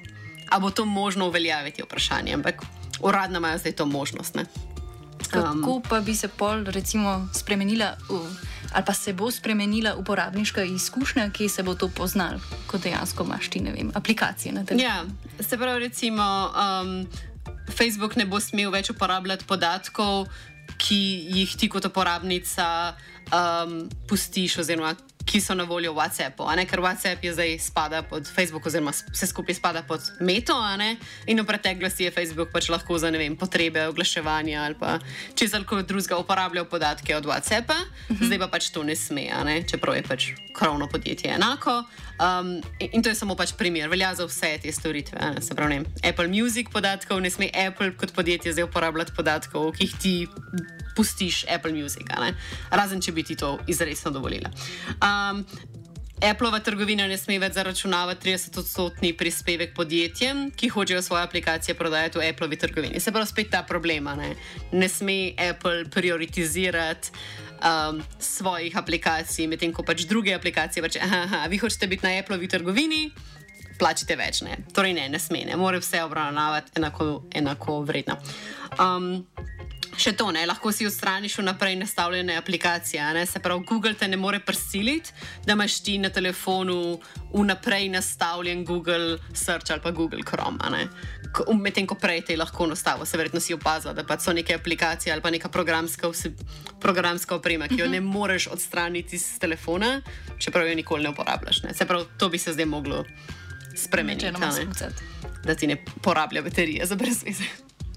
Ali 0.50 0.62
bo 0.62 0.70
to 0.70 0.84
možno 0.84 1.26
uveljaviti, 1.26 1.80
je 1.80 1.84
vprašanje, 1.84 2.34
ampak 2.34 2.62
uradno 3.00 3.38
imajo 3.38 3.58
zdaj 3.58 3.72
to 3.72 3.86
možnost. 3.86 4.34
Ne? 4.34 4.44
Kako 5.30 5.82
pa 5.88 6.00
bi 6.00 6.14
se 6.14 6.28
pol, 6.28 6.64
recimo, 6.64 7.28
spremenila, 7.34 7.96
ali 8.72 8.84
pa 8.86 8.94
se 8.94 9.12
bo 9.12 9.30
spremenila 9.30 9.94
uporabniška 9.94 10.62
izkušnja, 10.62 11.30
ki 11.30 11.48
se 11.48 11.62
bo 11.62 11.74
to 11.74 11.88
poznal, 11.88 12.38
ko 12.66 12.78
dejansko 12.78 13.24
imaš 13.24 13.48
ti, 13.48 13.60
ne 13.60 13.72
vem, 13.72 13.90
aplikacije 13.94 14.52
na 14.52 14.64
telefonu? 14.64 14.88
Ja, 14.88 15.04
se 15.40 15.58
pravi, 15.58 15.80
recimo, 15.80 16.52
um, 16.52 17.06
Facebook 17.76 18.16
ne 18.16 18.26
bo 18.26 18.40
smel 18.40 18.70
več 18.70 18.90
uporabljati 18.90 19.44
podatkov, 19.44 20.28
ki 20.78 21.00
jih 21.40 21.56
ti 21.56 21.68
kot 21.68 21.84
uporabnica 21.84 22.94
um, 23.32 23.88
pustiš, 24.08 24.58
oziroma 24.58 24.94
ki 25.26 25.40
so 25.42 25.54
na 25.54 25.64
voljo 25.66 25.92
v 25.92 25.98
WhatsAppu. 25.98 26.46
Ker 26.70 26.80
WhatsApp 26.80 27.18
je 27.22 27.32
zdaj 27.34 27.58
spada 27.58 28.02
pod 28.02 28.22
Facebook, 28.26 28.66
oziroma 28.66 28.94
vse 28.94 29.26
skupaj 29.26 29.58
spada 29.58 29.82
pod 29.82 30.00
Meto. 30.20 30.54
In 31.26 31.40
v 31.40 31.46
preteklosti 31.46 32.06
je 32.06 32.10
Facebook 32.14 32.54
pač 32.54 32.70
lahko 32.70 32.94
za 32.98 33.10
vem, 33.10 33.36
potrebe 33.36 33.88
oglaševanja 33.90 34.62
ali 34.62 34.74
pa 34.78 34.98
če 35.34 35.48
za 35.50 35.58
kaj 35.66 35.82
drugega 35.82 36.16
uporabljal 36.16 36.64
podatke 36.70 37.16
od 37.16 37.26
WhatsAppa, 37.26 37.74
uh 37.74 38.10
mhm. 38.10 38.14
-huh. 38.14 38.26
zdaj 38.26 38.38
pa 38.38 38.48
pač 38.48 38.70
to 38.70 38.82
ne 38.82 38.96
sme, 38.96 39.26
ne? 39.44 39.62
čeprav 39.66 39.96
je 39.96 40.02
pač 40.02 40.22
krovno 40.54 40.86
podjetje 40.86 41.34
enako. 41.34 41.84
Um, 42.16 42.62
in 42.80 43.02
to 43.02 43.08
je 43.08 43.14
samo 43.14 43.34
pač 43.36 43.52
primer, 43.52 43.88
velja 43.88 44.14
za 44.14 44.24
vse 44.24 44.58
te 44.62 44.72
storitve. 44.72 45.18
Se 45.40 45.54
pravi, 45.54 45.84
Apple 46.08 46.28
Music 46.28 46.70
podatkov 46.72 47.20
ne 47.20 47.30
sme 47.30 47.50
Apple 47.66 47.96
kot 47.96 48.12
podjetje 48.12 48.52
zdaj 48.52 48.64
uporabljati 48.64 49.12
podatkov, 49.16 49.72
ki 49.72 49.84
jih 49.84 49.94
ti 50.00 50.14
pustiš 50.96 51.44
Apple 51.54 51.72
Music, 51.72 52.08
razen 52.70 53.00
če 53.00 53.12
bi 53.12 53.22
ti 53.22 53.36
to 53.36 53.58
izredno 53.68 54.10
dovolila. 54.10 54.48
Um, 54.96 55.15
Appleova 56.16 56.62
trgovina 56.64 57.04
ne 57.06 57.18
sme 57.20 57.36
več 57.38 57.58
zaračunavati 57.58 58.24
30-odstotni 58.24 59.12
prispevek 59.20 59.74
podjetjem, 59.76 60.46
ki 60.56 60.70
hočejo 60.72 61.02
svoje 61.04 61.26
aplikacije 61.26 61.74
prodajati 61.76 62.18
v 62.18 62.30
Appleovi 62.30 62.56
trgovini. 62.56 63.00
Se 63.00 63.12
pravi, 63.12 63.28
spet 63.28 63.50
ta 63.52 63.60
problema. 63.68 64.14
Ne, 64.16 64.30
ne 64.72 64.88
sme 64.88 65.34
Apple 65.36 65.84
prioritizirati 65.92 67.12
um, 67.60 68.00
svojih 68.18 68.76
aplikacij, 68.76 69.44
medtem 69.46 69.76
ko 69.76 69.84
pač 69.84 70.06
druge 70.08 70.32
aplikacije 70.34 70.82
reče: 70.82 71.04
aha, 71.04 71.44
vi 71.52 71.60
hočete 71.60 71.86
biti 71.86 72.08
na 72.08 72.16
Appleovi 72.16 72.48
trgovini. 72.48 73.10
Plačite 73.76 74.16
več, 74.16 74.40
ne. 74.40 74.56
Torej, 74.72 74.96
ne, 74.96 75.10
ne 75.12 75.20
sme, 75.20 75.44
ne 75.44 75.56
more 75.60 75.82
vse 75.84 76.00
obravnavati 76.00 76.80
enako, 76.80 77.26
enako 77.36 77.82
vredno. 77.84 78.16
Um, 78.80 79.26
Še 79.96 80.12
to 80.12 80.28
ne, 80.32 80.44
lahko 80.46 80.72
si 80.72 80.86
odstraniš 80.86 81.38
vnaprej 81.40 81.76
nastavljene 81.80 82.36
aplikacije. 82.36 83.02
Ne? 83.14 83.26
Se 83.26 83.40
pravi, 83.40 83.64
Google 83.64 83.94
te 83.94 84.08
ne 84.08 84.16
more 84.16 84.40
prisiliti, 84.40 85.12
da 85.46 85.52
imaš 85.52 85.80
ti 85.80 85.98
na 85.98 86.10
telefonu 86.10 86.98
vnaprej 87.32 87.88
nastavljen 87.88 88.64
Google 88.64 89.18
Search 89.34 89.72
ali 89.72 89.80
pa 89.80 89.90
Google 89.90 90.22
Chrome. 90.22 90.88
Medtem 91.60 91.86
ko 91.86 91.96
prej 92.00 92.22
te 92.28 92.36
lahko 92.36 92.66
nastaviš, 92.66 93.08
se 93.08 93.16
verjetno 93.16 93.40
si 93.40 93.54
opazil, 93.54 93.92
da 93.92 94.18
so 94.20 94.32
neke 94.32 94.54
aplikacije 94.54 95.12
ali 95.12 95.22
pa 95.22 95.30
neka 95.30 95.48
programska, 95.48 96.10
programska 96.80 97.36
oprema, 97.36 97.68
ki 97.68 97.80
jo 97.80 97.88
ne 97.88 98.00
moreš 98.00 98.46
odstraniti 98.52 99.18
z 99.18 99.38
telefona, 99.38 100.00
čeprav 100.38 100.68
jo 100.68 100.74
nikoli 100.74 101.02
ne 101.02 101.10
uporabljaš. 101.10 101.62
Ne? 101.62 101.74
Se 101.74 101.86
pravi, 101.86 102.04
to 102.18 102.28
bi 102.28 102.38
se 102.38 102.52
zdaj 102.52 102.66
moglo 102.66 103.04
spremeniti. 103.76 104.32
Da 105.44 105.54
ti 105.54 105.66
ne 105.66 105.76
porablja 106.02 106.42
baterije 106.42 106.86
za 106.86 106.94
brezveze. 106.94 107.44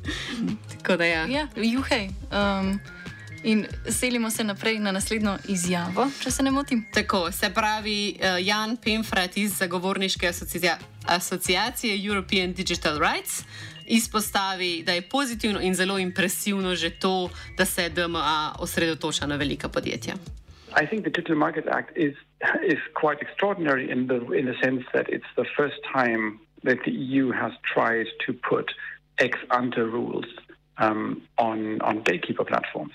Tako 0.78 0.98
da 0.98 1.06
ja. 1.06 1.26
Ja, 1.26 1.48
juhej. 1.56 2.10
Um, 2.32 2.80
in 3.44 3.66
selimo 3.90 4.30
se 4.30 4.44
naprej 4.44 4.80
na 4.80 4.92
naslednjo 4.92 5.38
izjavo, 5.48 6.10
če 6.24 6.32
se 6.32 6.44
ne 6.44 6.52
motim. 6.52 6.86
Tako 6.94 7.32
se 7.32 7.50
pravi 7.50 8.16
uh, 8.16 8.48
Jan 8.48 8.78
Pemfrat 8.78 9.38
iz 9.38 9.58
Zagovorniške 9.58 10.28
asocia 10.28 10.78
asociacije 11.08 12.06
European 12.06 12.54
Digital 12.54 13.00
Rights. 13.00 13.44
Izpostavi, 13.88 14.84
da 14.86 14.94
je 14.94 15.02
pozitivno 15.02 15.60
in 15.62 15.76
zelo 15.76 16.00
impresivno 16.00 16.76
že 16.76 16.90
to, 16.90 17.30
da 17.58 17.66
se 17.66 17.90
DMA 17.90 18.56
osredotoča 18.60 19.26
na 19.28 19.36
velika 19.36 19.70
podjetja. 19.70 20.14
I 20.82 20.86
think 20.86 21.04
the 21.04 21.10
Digital 21.10 21.36
Market 21.36 21.68
Act 21.68 21.98
is, 21.98 22.14
is 22.74 22.80
quite 23.02 23.20
extraordinary 23.26 23.92
in 23.92 24.08
the, 24.08 24.20
in 24.40 24.46
the 24.46 24.58
sense 24.64 24.84
that 24.94 25.08
it's 25.10 25.32
the 25.36 25.48
first 25.58 25.80
time 25.94 26.40
that 26.64 26.78
the 26.86 26.92
EU 26.92 27.32
has 27.32 27.54
tried 27.74 28.08
to 28.26 28.34
put 28.50 28.66
ex 29.20 29.38
ante 29.52 29.82
rules 29.82 30.26
um, 30.78 31.22
on 31.38 31.82
on 31.82 32.02
gatekeeper 32.02 32.44
platforms 32.44 32.94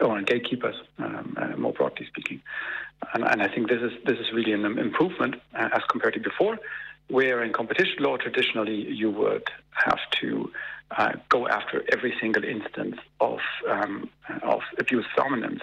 or 0.00 0.16
on 0.16 0.24
gatekeepers, 0.24 0.76
um, 0.98 1.36
uh, 1.40 1.56
more 1.56 1.72
broadly 1.72 2.06
speaking. 2.06 2.40
And, 3.14 3.24
and, 3.24 3.42
I 3.42 3.48
think 3.48 3.68
this 3.68 3.82
is 3.82 3.92
this 4.04 4.18
is 4.18 4.32
really 4.32 4.52
an 4.52 4.64
improvement 4.78 5.36
uh, 5.54 5.68
as 5.72 5.82
compared 5.90 6.14
to 6.14 6.20
before, 6.20 6.58
where 7.08 7.42
in 7.42 7.52
competition 7.52 7.96
law 8.00 8.16
traditionally 8.16 8.86
you 8.90 9.10
would 9.10 9.48
have 9.72 9.98
to 10.20 10.50
uh, 10.96 11.12
go 11.28 11.48
after 11.48 11.84
every 11.92 12.14
single 12.20 12.44
instance 12.44 12.96
of 13.20 13.40
um, 13.68 14.08
of 14.42 14.60
abuse 14.78 15.04
of 15.04 15.24
dominance, 15.24 15.62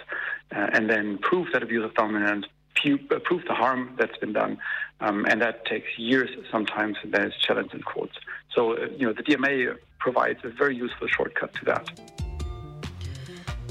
uh, 0.55 0.67
and 0.73 0.89
then 0.89 1.17
prove 1.17 1.47
that 1.53 1.63
abuse 1.63 1.83
of 1.83 1.93
dominance 1.95 2.45
uh, 2.85 3.19
prove 3.23 3.43
the 3.45 3.53
harm 3.53 3.95
that's 3.97 4.17
been 4.17 4.33
done, 4.33 4.57
um, 5.01 5.25
and 5.25 5.41
that 5.41 5.65
takes 5.65 5.87
years 5.97 6.29
sometimes, 6.51 6.97
and 7.03 7.13
then 7.13 7.23
it's 7.23 7.37
challenged 7.37 7.73
in 7.73 7.81
courts. 7.81 8.17
So, 8.56 8.74
uh, 8.74 8.88
you 8.98 9.06
know, 9.06 9.13
the 9.13 9.24
DMA 9.24 9.75
provides 10.00 10.39
a 10.44 10.50
very 10.50 10.75
useful 10.75 11.08
shortcut 11.08 11.53
to 11.53 11.65
that. 11.65 11.86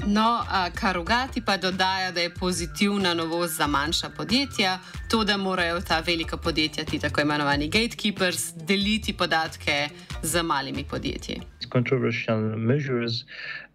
No, 0.07 0.43
Karugati 0.75 1.45
pa 1.45 1.57
dodaja, 1.57 2.11
da 2.11 2.21
je 2.21 2.29
pozitivna 2.29 3.13
novost 3.13 3.57
za 3.57 3.67
manjša 3.67 4.09
podjetja, 4.09 4.79
to, 5.09 5.23
da 5.23 5.37
morajo 5.37 5.81
ta 5.81 5.99
velika 5.99 6.37
podjetja, 6.37 6.85
ti 6.85 6.99
tako 6.99 7.21
imenovani 7.21 7.67
gatekeepers, 7.67 8.53
deliti 8.55 9.13
podatke 9.13 9.89
z 10.23 10.43
malimi 10.43 10.83
podjetji. 10.83 11.41
Controversial 11.69 12.39
measures 12.57 13.25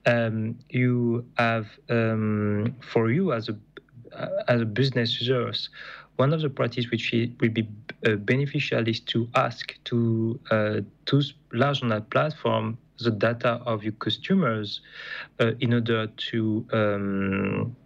um, 0.07 0.55
you 0.71 1.25
have 1.37 1.67
um, 1.91 2.75
for 2.93 3.11
you 3.11 3.33
as 3.33 3.49
a 3.49 3.55
Uh, 4.15 4.29
as 4.47 4.61
a 4.61 4.65
business 4.65 5.21
users, 5.21 5.71
one 6.17 6.33
of 6.33 6.41
the 6.41 6.49
practices 6.49 6.89
which 6.91 7.11
will 7.41 7.49
be 7.49 7.63
beneficial 8.17 8.87
is 8.87 9.01
to 9.01 9.29
ask 9.35 9.75
to 9.85 10.39
uh, 10.51 10.81
to 11.07 11.23
large 11.53 11.83
net 11.83 12.11
platform 12.11 12.79
the 13.01 13.11
data 13.11 13.61
of 13.67 13.83
your 13.83 13.93
customers 13.93 14.81
uh, 15.41 15.53
in 15.61 15.75
order 15.75 16.07
to 16.17 16.65
um, 16.73 17.77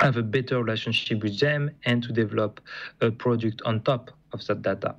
have 0.00 0.16
a 0.16 0.22
better 0.22 0.62
relationship 0.62 1.22
with 1.22 1.38
them 1.38 1.70
and 1.84 2.02
to 2.02 2.12
develop 2.12 2.60
a 3.00 3.10
product 3.10 3.60
on 3.64 3.80
top 3.82 4.10
of 4.32 4.44
that 4.46 4.62
data. 4.62 4.94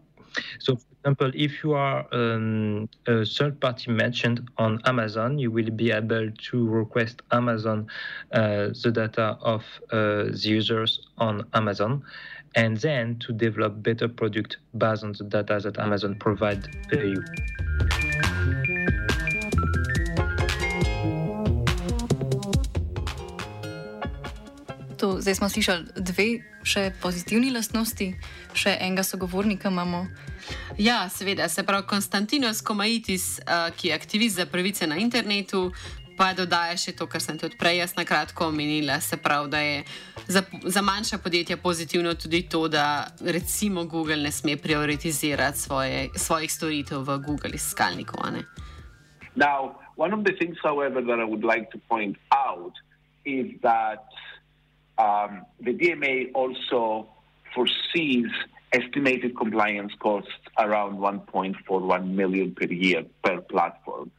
So, 0.60 0.78
example, 1.02 1.32
if 1.34 1.64
you 1.64 1.74
are 1.74 2.06
um, 2.12 2.88
a 3.08 3.26
third 3.26 3.60
party 3.60 3.92
merchant 3.92 4.40
on 4.58 4.80
Amazon, 4.86 5.40
you 5.40 5.50
will 5.50 5.72
be 5.72 5.92
able 5.92 6.30
to 6.32 6.68
request 6.68 7.22
Amazon 7.32 7.88
uh, 8.32 8.68
the 8.84 8.92
data 8.94 9.38
of 9.42 9.64
uh, 9.92 10.26
the 10.26 10.42
users 10.44 11.00
on 11.18 11.48
Amazon 11.54 12.04
and 12.56 12.78
then 12.78 13.18
to 13.20 13.34
develop 13.34 13.82
better 13.82 14.08
product 14.08 14.58
based 14.78 15.04
on 15.04 15.14
the 15.14 15.24
data 15.24 15.60
that 15.64 15.80
Amazon 15.80 16.16
provide 16.16 16.64
to 16.90 17.08
you. 17.08 17.24
Zdaj 25.22 25.36
smo 25.36 25.50
slišali 25.50 25.86
dve 25.96 26.28
še 26.66 26.92
pozitivni 27.02 27.52
lastnosti, 27.54 28.12
še 28.54 28.76
enega 28.82 29.04
sogovornika 29.06 29.70
imamo. 29.70 30.06
Ja, 30.78 31.06
seveda, 31.10 31.50
se 31.50 31.64
pravi 31.64 31.86
Konstantinos 31.88 32.62
Komaitis, 32.66 33.40
uh, 33.46 33.70
ki 33.78 33.92
je 33.92 33.96
aktivist 33.96 34.36
za 34.36 34.46
pravice 34.50 34.88
na 34.90 34.98
internetu, 34.98 35.70
pa 36.18 36.32
dodaja 36.38 36.76
še 36.78 36.94
to, 36.98 37.08
kar 37.10 37.22
sem 37.24 37.38
tudi 37.40 37.58
prej 37.58 37.80
jaz 37.82 37.96
na 37.98 38.06
kratko 38.06 38.50
omenila. 38.52 39.00
Se 39.02 39.18
pravi, 39.18 39.50
da 39.50 39.62
je 39.62 39.84
za, 40.28 40.44
za 40.64 40.82
manjša 40.82 41.18
podjetja 41.18 41.58
pozitivno 41.58 42.14
tudi 42.14 42.44
to, 42.50 42.68
da 42.68 43.08
recimo 43.22 43.86
Google 43.86 44.22
ne 44.22 44.32
sme 44.32 44.58
prioritizirati 44.58 45.58
svoje, 45.58 46.10
svojih 46.16 46.52
storitev 46.52 47.06
v 47.08 47.18
Google 47.26 47.58
iskalniku. 47.58 48.18
Now, 49.36 49.80
one 49.96 50.14
of 50.14 50.26
the 50.26 50.34
things, 50.34 50.58
however, 50.62 51.02
that 51.02 51.20
I 51.20 51.26
would 51.26 51.46
like 51.46 51.72
to 51.72 51.80
point 51.90 52.18
out 52.34 52.74
is 53.26 53.48
that 53.62 54.06
um, 54.98 55.46
the 55.60 55.74
DMA 55.74 56.32
also 56.34 57.10
foresees 57.54 58.30
estimated 58.72 59.38
compliance 59.38 59.94
costs 60.00 60.32
around 60.58 60.98
1.41 60.98 62.08
million 62.10 62.56
per 62.56 62.66
year 62.66 63.04
per 63.24 63.42
platform. 63.42 64.12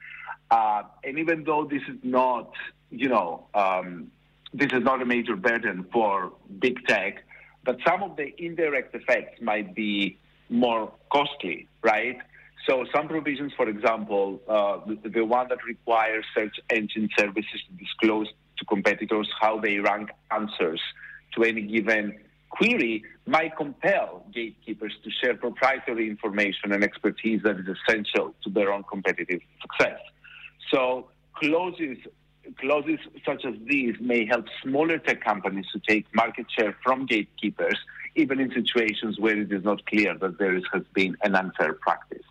Uh, 0.51 0.83
and 1.05 1.19
even 1.19 1.45
though 1.45 1.65
this 1.65 1.83
is 1.89 1.97
not, 2.03 2.53
you 2.91 3.09
know, 3.09 3.47
um, 3.55 4.11
this 4.53 4.71
is 4.73 4.83
not 4.83 5.01
a 5.01 5.07
major 5.07 5.35
burden 5.35 5.87
for 5.93 6.33
big 6.59 6.87
tech, 6.87 7.25
but 7.65 7.79
some 7.87 8.03
of 8.03 8.17
the 8.17 8.35
indirect 8.43 8.95
effects 8.95 9.41
might 9.41 9.75
be 9.75 10.19
more 10.51 10.93
costly, 11.11 11.69
right? 11.83 12.19
So 12.69 12.85
some 12.95 13.09
provisions, 13.09 13.53
for 13.57 13.69
example, 13.69 14.41
uh, 14.47 14.81
the, 14.87 15.09
the, 15.09 15.25
one 15.25 15.49
that 15.49 15.65
requires 15.65 16.25
search 16.35 16.61
engine 16.71 17.09
services 17.19 17.61
to 17.69 17.85
disclose 17.85 18.29
to 18.63 18.67
competitors 18.67 19.29
how 19.41 19.59
they 19.59 19.79
rank 19.79 20.11
answers 20.31 20.81
to 21.35 21.43
any 21.43 21.63
given 21.63 22.19
query 22.51 23.03
might 23.27 23.57
compel 23.57 24.25
gatekeepers 24.33 24.95
to 25.03 25.11
share 25.11 25.35
proprietary 25.35 26.09
information 26.09 26.73
and 26.73 26.85
expertise 26.85 27.41
that 27.43 27.59
is 27.59 27.67
essential 27.67 28.35
to 28.45 28.51
their 28.51 28.73
own 28.73 28.85
competitive 28.85 29.41
success. 29.61 29.99
So 30.73 31.09
clauses 31.35 31.99
clauses 32.59 32.99
such 33.25 33.45
as 33.45 33.55
these 33.67 33.95
may 34.01 34.27
help 34.27 34.47
smaller 34.63 34.99
tech 34.99 35.23
companies 35.25 35.67
to 35.73 35.81
take 35.89 36.05
market 36.15 36.47
share 36.57 36.77
from 36.83 37.07
gatekeepers, 37.07 37.79
even 38.17 38.41
in 38.41 38.51
situations 38.51 39.19
where 39.19 39.41
it 39.41 39.53
is 39.53 39.65
not 39.65 39.85
clear 39.87 40.17
that 40.19 40.39
there 40.39 40.61
has 40.73 40.83
been 40.93 41.17
an 41.23 41.35
unfair 41.37 41.73
practice. 41.75 42.27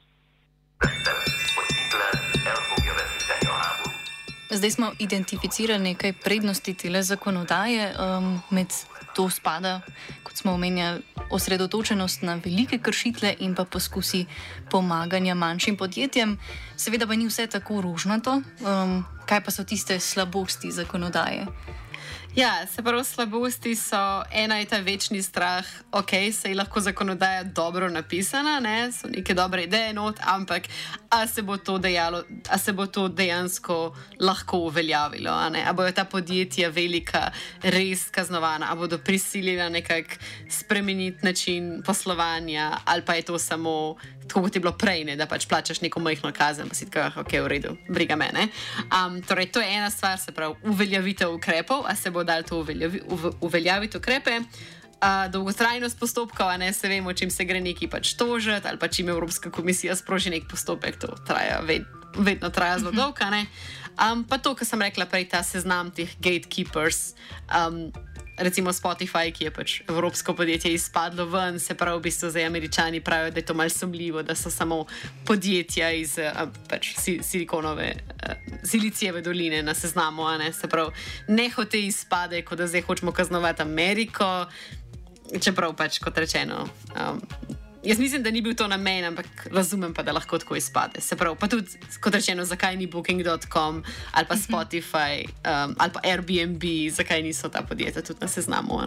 Zdaj 4.52 4.72
smo 4.72 4.92
identificirali 5.00 5.84
nekaj 5.84 6.14
prednosti 6.14 6.74
te 6.74 7.04
zakonodaje. 7.04 7.94
Um, 7.96 8.42
med 8.50 8.68
to 9.16 9.30
spada, 9.30 9.82
kot 10.24 10.38
smo 10.38 10.54
omenjali, 10.54 11.02
osredotočenost 11.32 12.22
na 12.22 12.36
velike 12.36 12.78
kršitve 12.78 13.36
in 13.40 13.56
pa 13.56 13.66
poskusi 13.66 14.26
pomaganja 14.70 15.36
manjšim 15.36 15.78
podjetjem. 15.78 16.38
Seveda 16.78 17.08
pa 17.08 17.16
ni 17.16 17.28
vse 17.28 17.48
tako 17.48 17.82
ružnato. 17.82 18.42
Um, 18.60 19.06
kaj 19.26 19.44
pa 19.44 19.52
so 19.52 19.64
tiste 19.64 20.00
slabosti 20.00 20.72
zakonodaje? 20.72 21.48
Ja, 22.36 22.68
se 22.68 22.84
pravi, 22.84 23.04
slabosti 23.04 23.76
so 23.76 24.24
ena 24.32 24.58
je 24.58 24.66
ta 24.66 24.78
večni 24.80 25.22
strah, 25.24 25.66
ok, 25.92 26.10
se 26.34 26.50
je 26.50 26.56
lahko 26.56 26.80
zakonodaja 26.80 27.44
dobro 27.44 27.90
napisana, 27.90 28.60
ne? 28.60 28.92
so 28.92 29.08
neke 29.08 29.34
dobre 29.34 29.64
ideje, 29.64 29.94
not, 29.94 30.16
ampak 30.24 30.64
a 31.10 31.28
se, 31.28 31.44
dejalo, 31.80 32.24
a 32.50 32.58
se 32.58 32.72
bo 32.74 32.86
to 32.86 33.08
dejansko 33.08 33.96
lahko 34.20 34.58
uveljavilo, 34.58 35.32
a, 35.32 35.52
a 35.66 35.74
bojo 35.74 35.92
ta 35.92 36.06
podjetja 36.06 36.70
velika 36.70 37.32
res 37.64 38.10
kaznovana, 38.10 38.72
a 38.72 38.76
bodo 38.76 38.98
prisiljena 38.98 39.70
nekako 39.70 40.16
spremeniti 40.50 41.26
način 41.26 41.84
poslovanja, 41.86 42.78
ali 42.86 43.02
pa 43.06 43.14
je 43.14 43.22
to 43.22 43.40
samo 43.40 43.96
tako 44.32 44.48
kot 44.48 44.56
je 44.56 44.62
bilo 44.64 44.72
prej, 44.72 45.04
ne, 45.04 45.18
da 45.20 45.28
pač 45.28 45.44
plačaš 45.52 45.82
neko 45.84 46.00
majhno 46.00 46.32
kazen, 46.32 46.70
pa 46.72 46.76
si 46.76 46.88
tako, 46.88 47.26
ok, 47.26 47.34
v 47.44 47.48
redu, 47.52 47.76
briga 47.92 48.16
me. 48.16 48.30
Um, 48.32 49.20
torej, 49.20 49.52
to 49.52 49.60
je 49.60 49.68
ena 49.68 49.90
stvar, 49.92 50.16
se 50.20 50.32
pravi, 50.32 50.56
uveljavitev 50.64 51.34
ukrepov, 51.36 51.84
a 51.84 51.96
se 51.96 52.12
bo 52.12 52.24
dal 52.24 52.48
to 52.48 52.62
uveljavi, 52.64 53.02
uv, 53.12 53.28
uveljaviti 53.42 54.00
ukrepe. 54.00 54.40
Uh, 55.02 55.28
dolgotrajnost 55.34 56.00
postopkov, 56.00 56.54
ne 56.62 56.72
se 56.74 56.88
vemo, 56.88 57.14
čim 57.14 57.32
se 57.32 57.44
gre 57.44 57.60
neki 57.60 57.90
pač 57.92 58.14
tožiti, 58.16 58.68
ali 58.68 58.80
pa 58.80 58.88
čim 58.88 59.10
Evropska 59.10 59.52
komisija 59.52 59.96
sproži 59.96 60.30
nek 60.30 60.48
postopek, 60.48 61.00
to 61.02 61.12
traja, 61.28 61.60
ved, 61.68 61.84
vedno 62.16 62.50
traja 62.50 62.80
zelo 62.80 62.92
dolgo. 62.92 63.28
Um, 64.00 64.24
pa 64.24 64.38
to, 64.38 64.56
kar 64.56 64.66
sem 64.66 64.82
rekla 64.82 65.06
prej, 65.06 65.28
ta 65.34 65.44
seznam 65.44 65.92
teh 65.92 66.10
gatekeepers. 66.24 67.18
Um, 67.52 67.92
recimo 68.38 68.74
Spotify, 68.74 69.32
ki 69.32 69.44
je 69.44 69.52
pač 69.52 69.76
evropsko 69.90 70.34
podjetje 70.34 70.74
izpadlo 70.74 71.26
ven, 71.26 71.60
se 71.60 71.76
pravi, 71.76 72.00
v 72.00 72.04
bistvu 72.04 72.30
zdaj 72.30 72.46
američani 72.46 73.02
pravijo, 73.02 73.32
da 73.32 73.40
je 73.40 73.46
to 73.46 73.54
malce 73.54 73.80
sumljivo, 73.80 74.24
da 74.24 74.36
so 74.36 74.50
samo 74.50 74.86
podjetja 75.26 75.92
iz 75.92 76.18
pač, 76.70 76.96
silikonove, 77.22 77.94
silicijeve 78.64 79.22
doline 79.22 79.64
na 79.64 79.74
seznamu, 79.74 80.28
ne? 80.40 80.54
se 80.54 80.68
pravi, 80.68 80.92
ne 81.28 81.50
hote 81.50 81.80
izpade, 81.80 82.42
kot 82.42 82.58
da 82.58 82.68
zdaj 82.68 82.82
hočemo 82.82 83.12
kaznovati 83.12 83.62
Ameriko, 83.62 84.46
čeprav 85.40 85.76
pač 85.76 86.00
kot 86.00 86.18
rečeno. 86.18 86.68
Um, 86.96 87.22
Jaz 87.84 88.00
mislim, 88.00 88.24
da 88.24 88.32
ni 88.32 88.42
bil 88.42 88.56
to 88.56 88.68
namen, 88.68 89.06
ampak 89.06 89.48
razumem 89.52 89.94
pa, 89.94 90.04
da 90.04 90.12
lahko 90.12 90.38
tako 90.38 90.56
izpade. 90.56 91.02
Se 91.02 91.16
pravi, 91.16 91.36
pa 91.40 91.48
tudi, 91.48 91.68
kot 92.02 92.14
rečeno, 92.14 92.46
zakaj 92.46 92.78
ni 92.78 92.88
Booking.com 92.88 93.84
ali 94.12 94.26
pa 94.28 94.36
mhm. 94.36 94.44
Spotify 94.44 95.26
um, 95.26 95.76
ali 95.78 95.92
pa 95.94 96.00
Airbnb, 96.04 96.64
zakaj 96.92 97.24
niso 97.24 97.50
ta 97.50 97.62
podjetja 97.62 98.02
tudi 98.02 98.20
na 98.22 98.28
seznamu. 98.28 98.82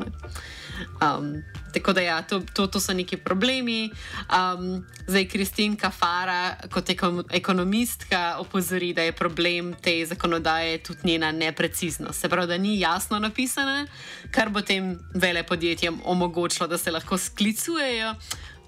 Um, 1.02 1.42
tako 1.74 1.92
da, 1.92 2.00
ja, 2.00 2.22
to, 2.22 2.40
to, 2.54 2.66
to 2.66 2.80
so 2.80 2.92
neki 2.92 3.16
problemi. 3.16 3.90
Um, 4.30 4.86
zdaj, 5.06 5.28
Kristinka 5.28 5.90
Fara, 5.90 6.56
kot 6.70 6.90
ekonomistka, 7.30 8.36
opozori, 8.38 8.92
da 8.92 9.02
je 9.02 9.12
problem 9.12 9.74
te 9.82 10.06
zakonodaje 10.06 10.78
tudi 10.82 11.00
njena 11.04 11.32
nepreciznost. 11.32 12.20
Se 12.20 12.28
pravi, 12.28 12.46
da 12.46 12.58
ni 12.58 12.80
jasno 12.80 13.18
napisana, 13.18 13.86
kar 14.30 14.50
bo 14.50 14.60
tem 14.60 14.98
vele 15.14 15.42
podjetjem 15.42 16.00
omogočilo, 16.04 16.66
da 16.66 16.78
se 16.78 16.90
lahko 16.90 17.18
sklicujejo 17.18 18.14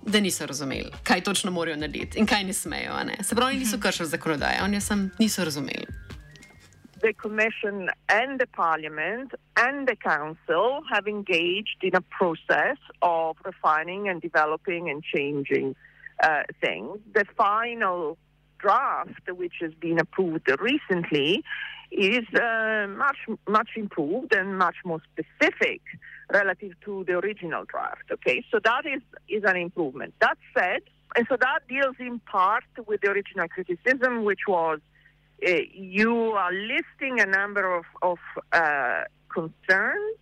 da 0.06 0.20
niso 0.20 0.46
razumeli, 0.46 0.90
kaj 1.02 1.20
točno 1.20 1.50
morajo 1.50 1.76
narediti 1.76 2.18
in 2.18 2.26
kaj 2.26 2.44
ne 2.44 2.52
smejo. 2.52 2.92
Ne? 3.04 3.16
Se 3.22 3.34
pravi, 3.34 3.56
niso 3.56 3.78
kršili 3.78 4.08
zakonodaje, 4.08 4.62
oni 4.62 4.80
sem 4.80 5.10
niso 5.18 5.44
razumeli. 5.44 5.86
The 7.00 7.12
Commission 7.22 7.88
and 8.08 8.40
the 8.40 8.46
Parliament 8.46 9.34
and 9.56 9.86
the 9.88 9.96
Council 9.96 10.82
have 10.92 11.06
engaged 11.06 11.80
in 11.82 11.94
a 11.94 12.04
process 12.18 12.78
of 13.02 13.36
refining 13.44 14.08
and 14.08 14.22
developing 14.22 14.90
and 14.90 15.02
changing 15.14 15.74
uh, 16.22 16.42
things. 16.60 16.98
The 17.14 17.26
final 17.36 18.16
draft, 18.58 19.24
which 19.30 19.56
has 19.60 19.74
been 19.74 19.98
approved 19.98 20.48
recently, 20.60 21.44
is 21.90 22.24
uh, 22.34 22.86
much 22.88 23.18
much 23.48 23.70
improved 23.76 24.34
and 24.34 24.58
much 24.58 24.76
more 24.84 25.00
specific 25.12 25.80
relative 26.32 26.72
to 26.84 27.04
the 27.06 27.14
original 27.14 27.64
draft. 27.64 28.02
Okay, 28.10 28.44
so 28.50 28.58
that 28.64 28.84
is 28.86 29.02
is 29.28 29.44
an 29.44 29.56
improvement. 29.56 30.14
That 30.20 30.38
said, 30.56 30.82
and 31.16 31.26
so 31.28 31.36
that 31.40 31.60
deals 31.68 31.96
in 31.98 32.18
part 32.20 32.64
with 32.86 33.00
the 33.00 33.10
original 33.10 33.48
criticism, 33.48 34.24
which 34.24 34.40
was 34.48 34.80
uh, 35.46 35.52
you 35.72 36.32
are 36.32 36.52
listing 36.52 37.20
a 37.20 37.26
number 37.26 37.76
of 37.76 37.84
of 38.02 38.18
uh, 38.52 39.02
concerns 39.32 40.18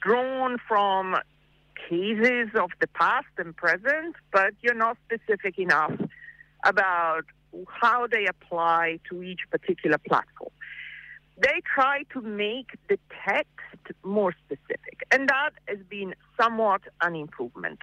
drawn 0.00 0.58
from 0.68 1.16
cases 1.88 2.48
of 2.54 2.70
the 2.80 2.86
past 2.88 3.26
and 3.38 3.56
present, 3.56 4.16
but 4.32 4.52
you're 4.60 4.74
not 4.74 4.96
specific 5.06 5.58
enough 5.58 5.92
about 6.64 7.24
how 7.68 8.06
they 8.06 8.26
apply 8.26 8.98
to 9.08 9.22
each 9.22 9.40
particular 9.50 9.98
platform 9.98 10.50
they 11.38 11.60
try 11.74 12.02
to 12.12 12.20
make 12.20 12.70
the 12.88 12.98
text 13.26 13.50
more 14.02 14.34
specific, 14.44 15.06
and 15.10 15.28
that 15.28 15.50
has 15.68 15.78
been 15.88 16.14
somewhat 16.40 16.82
an 17.02 17.14
improvement. 17.14 17.80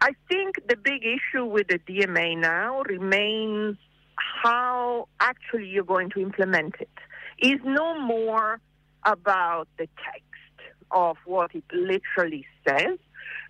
I 0.00 0.10
think 0.28 0.56
the 0.68 0.76
big 0.76 1.02
issue 1.04 1.44
with 1.44 1.68
the 1.68 1.78
DMA 1.78 2.38
now 2.38 2.82
remains 2.82 3.76
how 4.16 5.08
actually 5.20 5.68
you're 5.68 5.84
going 5.84 6.10
to 6.10 6.20
implement 6.20 6.74
it. 6.80 6.88
it. 7.38 7.48
Is 7.48 7.60
no 7.64 7.98
more 7.98 8.60
about 9.04 9.68
the 9.78 9.88
text 10.04 10.22
of 10.90 11.16
what 11.24 11.54
it 11.54 11.64
literally 11.72 12.46
says, 12.66 12.98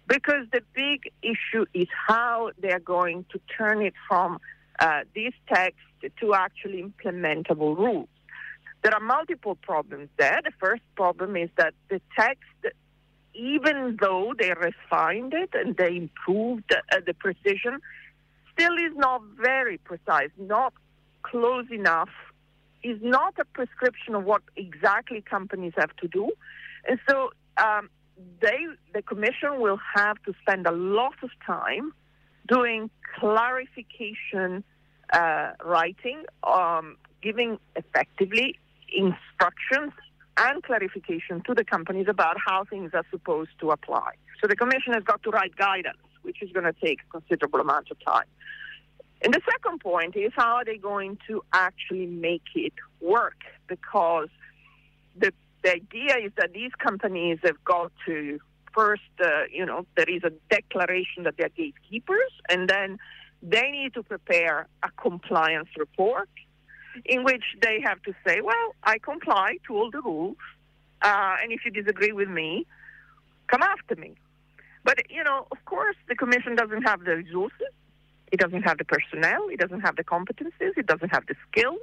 because 0.09 0.47
the 0.53 0.63
big 0.75 1.13
issue 1.23 1.67
is 1.75 1.89
how 2.09 2.51
they're 2.59 2.81
going 2.81 3.25
to 3.33 3.41
turn 3.57 3.83
it 3.83 3.95
from 4.09 4.39
uh, 4.79 5.01
this 5.15 5.33
text 5.53 5.79
to 6.21 6.35
actually 6.35 6.83
implementable 6.83 7.77
rules. 7.77 8.09
There 8.87 8.95
are 8.95 9.01
multiple 9.01 9.57
problems 9.57 10.11
there. 10.17 10.41
The 10.45 10.53
first 10.61 10.83
problem 10.95 11.37
is 11.37 11.51
that 11.57 11.75
the 11.91 12.01
text, 12.17 12.77
even 13.35 13.99
though 14.01 14.33
they 14.39 14.53
refined 14.53 15.35
it 15.35 15.51
and 15.55 15.77
they 15.77 15.97
improved 15.97 16.73
uh, 16.73 17.01
the 17.05 17.13
precision, 17.13 17.81
still 18.53 18.75
is 18.75 18.95
not 18.95 19.23
very 19.43 19.79
precise, 19.79 20.31
not 20.39 20.73
close 21.25 21.67
enough, 21.73 22.11
is 22.85 23.01
not 23.03 23.35
a 23.41 23.45
prescription 23.45 24.15
of 24.15 24.23
what 24.23 24.43
exactly 24.55 25.21
companies 25.21 25.73
have 25.77 25.91
to 25.97 26.07
do. 26.07 26.31
And 26.89 27.01
so 27.11 27.31
um, 27.57 27.91
they, 28.41 28.69
the 28.95 29.03
Commission 29.03 29.59
will 29.59 29.81
have 29.97 30.23
to 30.27 30.35
spend 30.43 30.65
a 30.65 30.71
lot 30.71 31.15
of 31.25 31.31
time 31.45 31.93
doing 32.47 32.89
clarification 33.19 34.63
uh, 35.13 35.55
writing, 35.65 36.23
um, 36.45 36.99
giving 37.21 37.59
effectively 37.75 38.61
instructions 38.89 39.93
and 40.39 40.63
clarification 40.63 41.43
to 41.47 41.55
the 41.55 41.65
companies 41.65 42.07
about 42.09 42.37
how 42.45 42.65
things 42.65 42.91
are 42.95 43.05
supposed 43.11 43.51
to 43.61 43.71
apply. 43.71 44.13
So 44.41 44.47
the 44.47 44.57
Commission 44.57 44.93
has 44.93 45.03
got 45.03 45.23
to 45.23 45.31
write 45.31 45.57
guidance, 45.57 45.99
which 46.23 46.43
is 46.43 46.51
going 46.53 46.65
to 46.65 46.75
take 46.75 47.01
a 47.09 47.21
considerable 47.21 47.61
amount 47.61 47.91
of 47.91 47.97
time. 48.05 48.27
And 49.23 49.33
the 49.33 49.41
second 49.51 49.81
point 49.81 50.15
is 50.15 50.33
how 50.37 50.57
are 50.57 50.65
they 50.65 50.77
going 50.77 51.19
to 51.27 51.43
actually 51.53 52.07
make 52.07 52.45
it 52.55 52.75
work? 53.01 53.41
Because 53.67 54.29
the, 55.19 55.33
the 55.63 55.73
idea 55.73 56.19
is 56.23 56.33
that 56.37 56.53
these 56.53 56.73
companies 56.79 57.39
have 57.43 57.63
got 57.65 57.93
to 58.05 58.39
first, 58.75 59.03
uh, 59.25 59.45
you 59.51 59.65
know, 59.65 59.87
there 59.97 60.09
is 60.09 60.23
a 60.23 60.31
declaration 60.51 61.23
that 61.23 61.35
they're 61.39 61.49
gatekeepers, 61.49 62.31
and 62.51 62.69
then 62.69 62.99
they 63.43 63.71
need 63.71 63.95
to 63.95 64.03
prepare 64.03 64.67
a 64.83 64.91
compliance 65.01 65.69
report 65.79 66.29
in 67.05 67.25
which 67.25 67.45
they 67.63 67.81
have 67.85 68.03
to 68.03 68.15
say, 68.27 68.41
well, 68.41 68.75
I 68.83 68.99
comply 68.99 69.59
to 69.67 69.77
all 69.77 69.91
the 69.91 70.01
rules, 70.01 70.37
uh, 71.03 71.37
and 71.43 71.53
if 71.53 71.65
you 71.65 71.71
disagree 71.71 72.13
with 72.13 72.29
me, 72.29 72.67
come 73.49 73.63
after 73.63 73.97
me. 73.97 74.15
But, 74.85 75.11
you 75.11 75.23
know, 75.25 75.47
of 75.51 75.65
course, 75.65 75.97
the 76.09 76.15
Commission 76.15 76.55
doesn't 76.55 76.83
have 76.83 77.05
the 77.05 77.17
resources, 77.17 77.73
it 78.33 78.41
doesn't 78.41 78.63
have 78.63 78.79
the 78.79 78.85
personnel, 78.85 79.49
it 79.49 79.59
doesn't 79.59 79.81
have 79.81 79.97
the 79.97 80.05
competencies, 80.05 80.77
it 80.77 80.87
doesn't 80.87 81.11
have 81.11 81.27
the 81.27 81.35
skills 81.51 81.81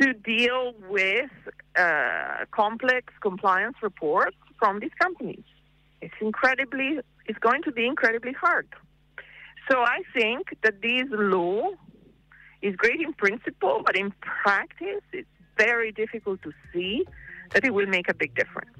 to 0.00 0.12
deal 0.12 0.74
with 0.88 1.30
uh, 1.76 2.44
complex 2.50 3.12
compliance 3.20 3.76
reports 3.82 4.36
from 4.58 4.80
these 4.80 4.90
companies. 5.00 5.44
It's 6.00 6.14
incredibly, 6.20 7.00
it's 7.26 7.38
going 7.38 7.62
to 7.62 7.72
be 7.72 7.86
incredibly 7.86 8.32
hard. 8.32 8.68
So 9.70 9.80
I 9.80 10.02
think 10.12 10.48
that 10.62 10.82
this 10.82 11.04
law 11.10 11.70
is 12.64 12.74
great 12.76 13.00
in 13.00 13.12
principle, 13.12 13.82
but 13.86 13.94
in 13.96 14.08
practice, 14.42 15.04
it's 15.12 15.28
very 15.56 15.92
difficult 15.92 16.40
to 16.42 16.50
see 16.72 17.04
that 17.52 17.64
it 17.64 17.72
will 17.76 17.90
make 17.96 18.08
a 18.08 18.14
big 18.14 18.34
difference. 18.34 18.76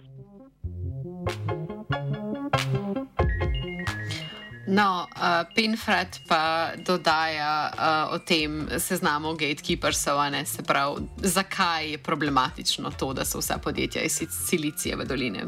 No, 4.67 5.07
uh, 5.17 5.45
Pinfred 5.55 6.09
pa 6.27 6.73
dodaja 6.77 7.69
uh, 7.69 8.15
o 8.15 8.19
tem 8.19 8.69
seznamu 8.79 9.37
gatekeepersov, 9.37 10.19
se 10.45 10.63
pravi, 10.63 11.05
zakaj 11.17 11.91
je 11.91 11.99
problematično 11.99 12.91
to, 12.91 13.13
da 13.13 13.25
so 13.25 13.39
vsa 13.39 13.59
podjetja 13.59 14.03
iz 14.03 14.23
Silicijeve 14.49 15.05
doline. 15.05 15.45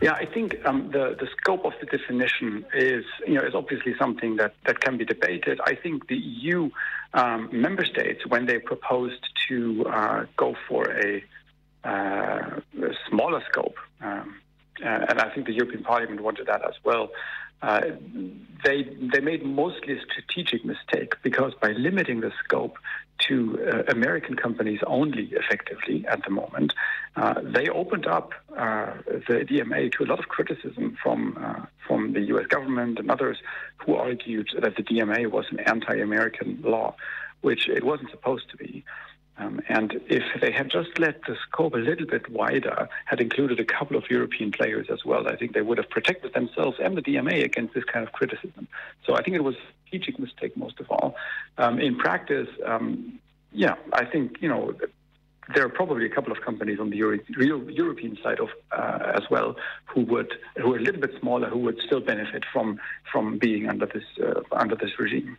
Yeah, 0.00 0.12
I 0.12 0.24
think 0.24 0.56
um, 0.64 0.90
the 0.92 1.14
the 1.18 1.28
scope 1.36 1.66
of 1.66 1.74
the 1.80 1.86
definition 1.86 2.64
is 2.74 3.04
you 3.26 3.34
know 3.34 3.42
is 3.42 3.54
obviously 3.54 3.94
something 3.98 4.36
that, 4.36 4.54
that 4.64 4.80
can 4.80 4.96
be 4.96 5.04
debated. 5.04 5.60
I 5.66 5.74
think 5.74 6.08
the 6.08 6.16
EU 6.16 6.70
um, 7.12 7.50
member 7.52 7.84
states, 7.84 8.26
when 8.26 8.46
they 8.46 8.58
proposed 8.58 9.28
to 9.48 9.84
uh, 9.86 10.24
go 10.36 10.56
for 10.68 10.90
a, 10.90 11.22
uh, 11.84 12.60
a 12.82 12.94
smaller 13.10 13.42
scope, 13.50 13.76
um, 14.00 14.40
and 14.82 15.20
I 15.20 15.28
think 15.34 15.46
the 15.46 15.52
European 15.52 15.82
Parliament 15.82 16.22
wanted 16.22 16.46
that 16.46 16.64
as 16.66 16.74
well. 16.84 17.10
Uh, 17.62 17.82
they 18.64 18.84
they 19.12 19.20
made 19.20 19.44
mostly 19.44 19.98
a 19.98 20.00
strategic 20.00 20.64
mistake 20.64 21.14
because 21.22 21.52
by 21.60 21.72
limiting 21.72 22.20
the 22.20 22.32
scope 22.42 22.78
to 23.28 23.58
uh, 23.70 23.82
American 23.88 24.34
companies 24.34 24.80
only, 24.86 25.24
effectively 25.32 26.06
at 26.08 26.24
the 26.24 26.30
moment, 26.30 26.72
uh, 27.16 27.34
they 27.42 27.68
opened 27.68 28.06
up 28.06 28.32
uh, 28.56 28.94
the 29.28 29.44
DMA 29.44 29.92
to 29.92 30.04
a 30.04 30.06
lot 30.06 30.18
of 30.18 30.28
criticism 30.28 30.96
from 31.02 31.36
uh, 31.38 31.66
from 31.86 32.14
the 32.14 32.22
U.S. 32.32 32.46
government 32.46 32.98
and 32.98 33.10
others 33.10 33.38
who 33.76 33.94
argued 33.94 34.48
that 34.58 34.76
the 34.76 34.82
DMA 34.82 35.30
was 35.30 35.44
an 35.50 35.60
anti-American 35.60 36.62
law, 36.62 36.94
which 37.42 37.68
it 37.68 37.84
wasn't 37.84 38.10
supposed 38.10 38.48
to 38.50 38.56
be. 38.56 38.84
Um, 39.40 39.62
and 39.68 40.00
if 40.08 40.22
they 40.40 40.52
had 40.52 40.70
just 40.70 40.98
let 40.98 41.22
the 41.22 41.34
scope 41.48 41.74
a 41.74 41.78
little 41.78 42.06
bit 42.06 42.28
wider, 42.30 42.88
had 43.06 43.20
included 43.20 43.58
a 43.58 43.64
couple 43.64 43.96
of 43.96 44.10
European 44.10 44.52
players 44.52 44.88
as 44.92 45.04
well, 45.04 45.28
I 45.28 45.36
think 45.36 45.54
they 45.54 45.62
would 45.62 45.78
have 45.78 45.88
protected 45.88 46.34
themselves 46.34 46.76
and 46.78 46.96
the 46.96 47.02
DMA 47.02 47.42
against 47.44 47.72
this 47.72 47.84
kind 47.84 48.06
of 48.06 48.12
criticism. 48.12 48.68
So 49.06 49.14
I 49.14 49.22
think 49.22 49.36
it 49.36 49.44
was 49.44 49.54
a 49.54 49.86
strategic 49.86 50.18
mistake 50.18 50.56
most 50.56 50.78
of 50.78 50.90
all. 50.90 51.14
Um, 51.56 51.80
in 51.80 51.96
practice, 51.96 52.48
um, 52.66 53.18
yeah, 53.52 53.76
I 53.94 54.04
think, 54.04 54.36
you 54.42 54.48
know, 54.48 54.74
there 55.54 55.64
are 55.64 55.70
probably 55.70 56.04
a 56.04 56.10
couple 56.10 56.32
of 56.32 56.42
companies 56.42 56.78
on 56.78 56.90
the 56.90 56.96
Euro- 56.96 57.18
European 57.68 58.18
side 58.22 58.40
of 58.40 58.50
uh, 58.70 59.12
as 59.14 59.22
well 59.30 59.56
who 59.86 60.02
would 60.02 60.32
who 60.56 60.74
are 60.74 60.78
a 60.78 60.80
little 60.80 61.00
bit 61.00 61.10
smaller 61.18 61.48
who 61.48 61.58
would 61.58 61.80
still 61.84 61.98
benefit 62.00 62.44
from 62.52 62.78
from 63.10 63.38
being 63.38 63.68
under 63.68 63.86
this 63.86 64.04
uh, 64.22 64.42
under 64.52 64.76
this 64.76 64.98
regime. 65.00 65.36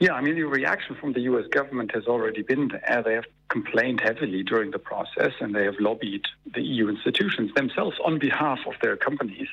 Yeah, 0.00 0.14
I 0.14 0.22
mean, 0.22 0.34
the 0.34 0.44
reaction 0.44 0.96
from 0.98 1.12
the 1.12 1.20
US 1.20 1.46
government 1.48 1.92
has 1.94 2.06
already 2.06 2.40
been 2.40 2.68
there. 2.68 3.02
They 3.04 3.12
have 3.12 3.26
complained 3.50 4.00
heavily 4.00 4.42
during 4.42 4.70
the 4.70 4.78
process 4.78 5.32
and 5.40 5.54
they 5.54 5.64
have 5.64 5.78
lobbied 5.78 6.24
the 6.54 6.62
EU 6.62 6.88
institutions 6.88 7.52
themselves 7.54 7.98
on 8.02 8.18
behalf 8.18 8.60
of 8.66 8.72
their 8.80 8.96
companies 8.96 9.48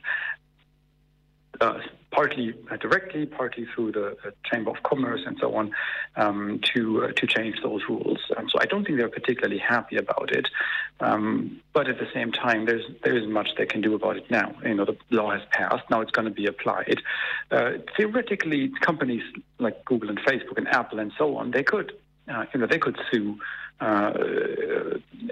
uh, 1.62 1.80
partly 2.12 2.54
directly, 2.80 3.26
partly 3.26 3.65
through 3.74 3.91
the, 3.91 4.17
the, 4.24 4.34
Chamber 4.50 4.72
of 4.72 4.82
Commerce 4.84 5.22
and 5.26 5.38
so 5.39 5.56
on, 5.56 5.72
um, 6.15 6.60
to 6.74 7.06
uh, 7.06 7.12
to 7.12 7.28
change 7.28 7.58
those 7.62 7.82
rules. 7.89 8.20
Um, 8.36 8.50
so 8.50 8.60
I 8.60 8.65
don't 8.65 8.86
think 8.86 8.98
they're 8.98 9.10
particularly 9.10 9.60
happy 9.60 9.98
about 9.98 10.32
it. 10.36 10.48
Um, 11.00 11.62
but 11.74 11.88
at 11.88 12.00
the 12.00 12.08
same 12.13 12.32
time, 12.32 12.65
there's 12.65 12.86
there 13.04 13.15
isn't 13.15 13.32
much 13.32 13.50
they 13.58 13.65
can 13.65 13.82
do 13.82 13.93
about 13.93 14.17
it 14.17 14.30
now. 14.32 14.56
You 14.63 14.76
know, 14.76 14.86
the 14.86 14.98
law 15.10 15.32
has 15.32 15.41
passed. 15.52 15.89
Now 15.89 16.02
it's 16.02 16.12
going 16.12 16.28
to 16.28 16.34
be 16.34 16.46
applied. 16.46 17.02
Uh, 17.52 17.74
theoretically, 17.96 18.72
companies 18.82 19.24
like 19.60 19.84
Google 19.86 20.10
and 20.10 20.20
Facebook 20.20 20.58
and 20.58 20.67
Apple 20.67 21.00
and 21.00 21.12
so 21.17 21.38
on, 21.38 21.52
they 21.52 21.63
could 21.63 21.93
uh, 22.30 22.46
you 22.54 22.60
know, 22.60 22.68
they 22.68 22.80
could 22.80 22.98
sue 23.12 23.40
uh, 23.80 24.12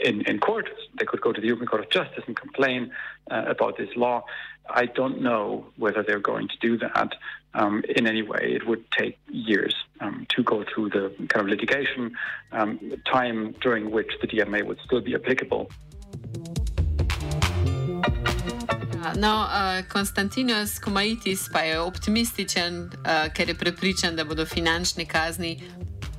in, 0.04 0.22
in 0.22 0.40
court. 0.40 0.70
They 1.00 1.06
could 1.06 1.22
go 1.22 1.32
to 1.34 1.42
the 1.42 1.48
European 1.48 1.68
Court 1.68 1.84
of 1.84 1.90
Justice 1.90 2.24
and 2.28 2.36
complain 2.36 2.92
uh, 3.32 3.46
about 3.48 3.78
this 3.78 3.90
law. 3.96 4.24
I 4.70 4.86
don't 4.86 5.22
know 5.22 5.66
whether 5.78 6.04
they're 6.04 6.20
going 6.20 6.48
to 6.48 6.58
do 6.60 6.78
that 6.78 7.16
um, 7.54 7.84
in 7.96 8.08
any 8.08 8.22
way. 8.22 8.54
It 8.56 8.68
would 8.68 8.90
take 8.92 9.18
years 9.30 9.76
um, 10.00 10.26
to 10.36 10.44
go 10.44 10.64
through 10.64 10.90
the 10.90 11.14
kind 11.28 11.42
of 11.42 11.48
litigation 11.48 12.16
um, 12.52 12.80
time 13.12 13.54
during 13.62 13.92
which 13.92 14.12
the 14.22 14.28
DMA 14.28 14.66
would 14.66 14.80
still 14.86 15.02
be 15.02 15.16
applicable. 15.16 15.70
No, 19.16 19.46
uh, 19.46 19.84
Konstantinos 19.88 20.80
Komaitis 20.80 21.50
pa 21.54 21.60
je 21.60 21.80
optimističen, 21.80 22.90
uh, 23.06 23.34
ker 23.34 23.50
je 23.50 23.56
prepričan, 23.56 24.16
da 24.16 24.26
bodo 24.26 24.46
finančne 24.46 25.06
kazni 25.06 25.60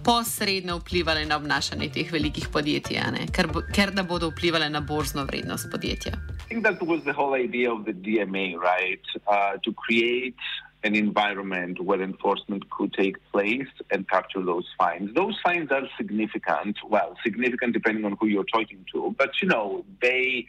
posredno 0.06 0.76
vplivali 0.78 1.26
na 1.26 1.36
obnašanje 1.36 1.88
teh 1.94 2.12
velikih 2.12 2.46
podjetij, 2.52 3.00
ker, 3.34 3.48
bo, 3.52 3.62
ker 3.74 3.90
da 3.90 4.04
bodo 4.06 4.30
vplivali 4.30 4.68
na 4.70 4.80
borzno 4.80 5.24
vrednost 5.24 5.66
podjetja. 5.72 6.12
I 6.46 6.48
think 6.48 6.62
that 6.62 6.82
was 6.82 7.02
the 7.04 7.12
whole 7.12 7.34
idea 7.34 7.72
of 7.72 7.84
the 7.84 7.92
DMA, 7.92 8.54
right? 8.70 9.06
Uh, 9.26 9.58
to 9.64 9.72
create 9.72 10.38
an 10.84 10.94
environment 10.94 11.80
where 11.80 12.00
enforcement 12.02 12.62
could 12.70 12.92
take 12.92 13.16
place 13.32 13.72
and 13.90 14.08
capture 14.08 14.44
those 14.52 14.68
fines. 14.78 15.10
Those 15.14 15.36
fines 15.42 15.72
are 15.72 15.88
significant, 15.96 16.76
well, 16.88 17.16
significant 17.24 17.72
depending 17.72 18.04
on 18.04 18.16
who 18.20 18.28
you're 18.28 18.50
talking 18.58 18.86
to, 18.92 19.14
but 19.18 19.30
you 19.42 19.48
know, 19.48 19.84
they 20.00 20.46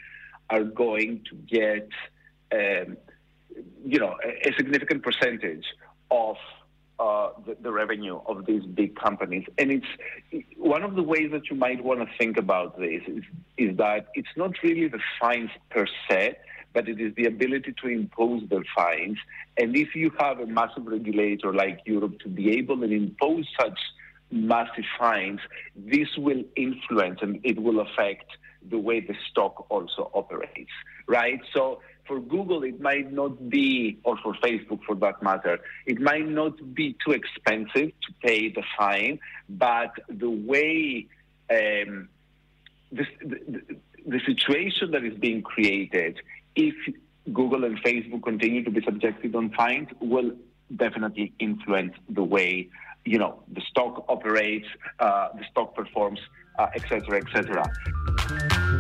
are 0.52 0.64
going 0.64 1.22
to 1.30 1.36
get, 1.58 1.90
um, 2.54 2.98
you 3.84 4.00
know, 4.00 4.14
a, 4.24 4.50
a 4.50 4.54
significant 4.54 5.02
percentage 5.02 5.66
of 6.12 6.38
uh, 7.00 7.30
the, 7.46 7.56
the, 7.62 7.72
revenue 7.72 8.20
of 8.26 8.46
these 8.46 8.64
big 8.64 8.96
companies. 8.96 9.46
And 9.58 9.72
it's 9.72 9.86
one 10.58 10.84
of 10.84 10.96
the 10.96 11.04
ways 11.04 11.30
that 11.32 11.50
you 11.50 11.56
might 11.56 11.84
want 11.84 12.00
to 12.00 12.08
think 12.18 12.38
about 12.38 12.80
this 12.80 13.04
is, 13.08 13.24
is 13.58 13.78
that 13.78 14.08
it's 14.16 14.36
not 14.36 14.52
really 14.64 14.88
the 14.88 15.00
fines 15.20 15.52
per 15.70 15.86
se, 16.10 16.38
but 16.74 16.90
it 16.90 17.00
is 17.00 17.14
the 17.16 17.26
ability 17.26 17.76
to 17.82 17.88
impose 17.88 18.44
the 18.50 18.64
fines. 18.76 19.18
And 19.58 19.76
if 19.76 19.96
you 19.96 20.12
have 20.20 20.40
a 20.40 20.48
massive 20.48 20.86
regulator 20.86 21.54
like 21.54 21.82
Europe 21.86 22.20
to 22.22 22.30
be 22.30 22.58
able 22.58 22.78
to 22.78 22.92
impose 22.92 23.46
such 23.60 23.80
massive 24.32 24.86
fines, 25.00 25.40
this 25.76 26.08
will 26.18 26.44
influence 26.56 27.20
and 27.22 27.40
it 27.44 27.62
will 27.62 27.80
affect 27.80 28.26
the 28.70 28.78
way 28.78 29.00
the 29.00 29.16
stock 29.30 29.66
also 29.70 30.12
operates, 30.14 30.72
right? 31.08 31.40
So 31.54 31.80
for 32.08 32.20
Google, 32.20 32.64
it 32.64 32.80
might 32.80 33.12
not 33.12 33.50
be, 33.50 34.00
or 34.04 34.18
for 34.24 34.34
Facebook 34.36 34.80
for 34.86 34.96
that 34.96 35.22
matter, 35.22 35.60
it 35.86 36.00
might 36.00 36.28
not 36.28 36.74
be 36.74 36.96
too 37.06 37.12
expensive 37.12 37.92
to 38.06 38.14
pay 38.24 38.50
the 38.50 38.64
fine, 38.78 39.20
but 39.50 39.92
the 40.10 40.30
way 40.30 41.08
um, 41.52 42.10
this, 42.92 43.08
the, 43.22 43.62
the 44.06 44.20
situation 44.26 44.92
that 44.92 45.04
is 45.04 45.18
being 45.18 45.42
created, 45.42 46.20
if 46.56 46.76
Google 47.34 47.66
and 47.66 47.78
Facebook 47.84 48.24
continue 48.24 48.64
to 48.64 48.72
be 48.72 48.82
subjected 48.84 49.36
on 49.36 49.52
fines, 49.52 49.90
will 50.00 50.32
definitely 50.76 51.34
influence 51.40 51.94
the 52.10 52.24
way 52.24 52.70
you 53.06 53.18
know 53.18 53.42
the 53.54 53.62
stock 53.62 54.06
operates, 54.10 54.68
uh, 55.00 55.30
the 55.38 55.46
stock 55.50 55.76
performs, 55.76 56.20
uh, 56.60 56.68
etc. 56.76 57.18
Et 57.18 58.77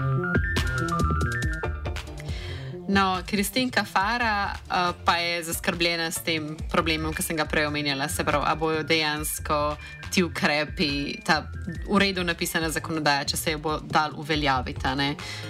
No, 2.89 3.21
Kristinka 3.25 3.83
Fara 3.83 4.53
uh, 4.53 4.95
pa 5.05 5.15
je 5.15 5.43
zaskrbljena 5.43 6.11
s 6.11 6.23
tem 6.23 6.55
problemom, 6.71 7.13
ki 7.13 7.23
sem 7.23 7.35
ga 7.35 7.45
prej 7.45 7.67
omenjala. 7.67 8.07
Se 8.07 8.23
pravi, 8.23 8.45
ali 8.47 8.59
bojo 8.59 8.83
dejansko 8.83 9.75
ti 10.13 10.23
ukrepi, 10.23 11.19
ta 11.25 11.41
v 11.89 11.99
redu 11.99 12.23
napisana 12.23 12.69
zakonodaja, 12.69 13.25
če 13.27 13.37
se 13.37 13.51
jo 13.51 13.59
bo 13.59 13.75
dal 13.83 14.15
uveljaviti. 14.15 14.87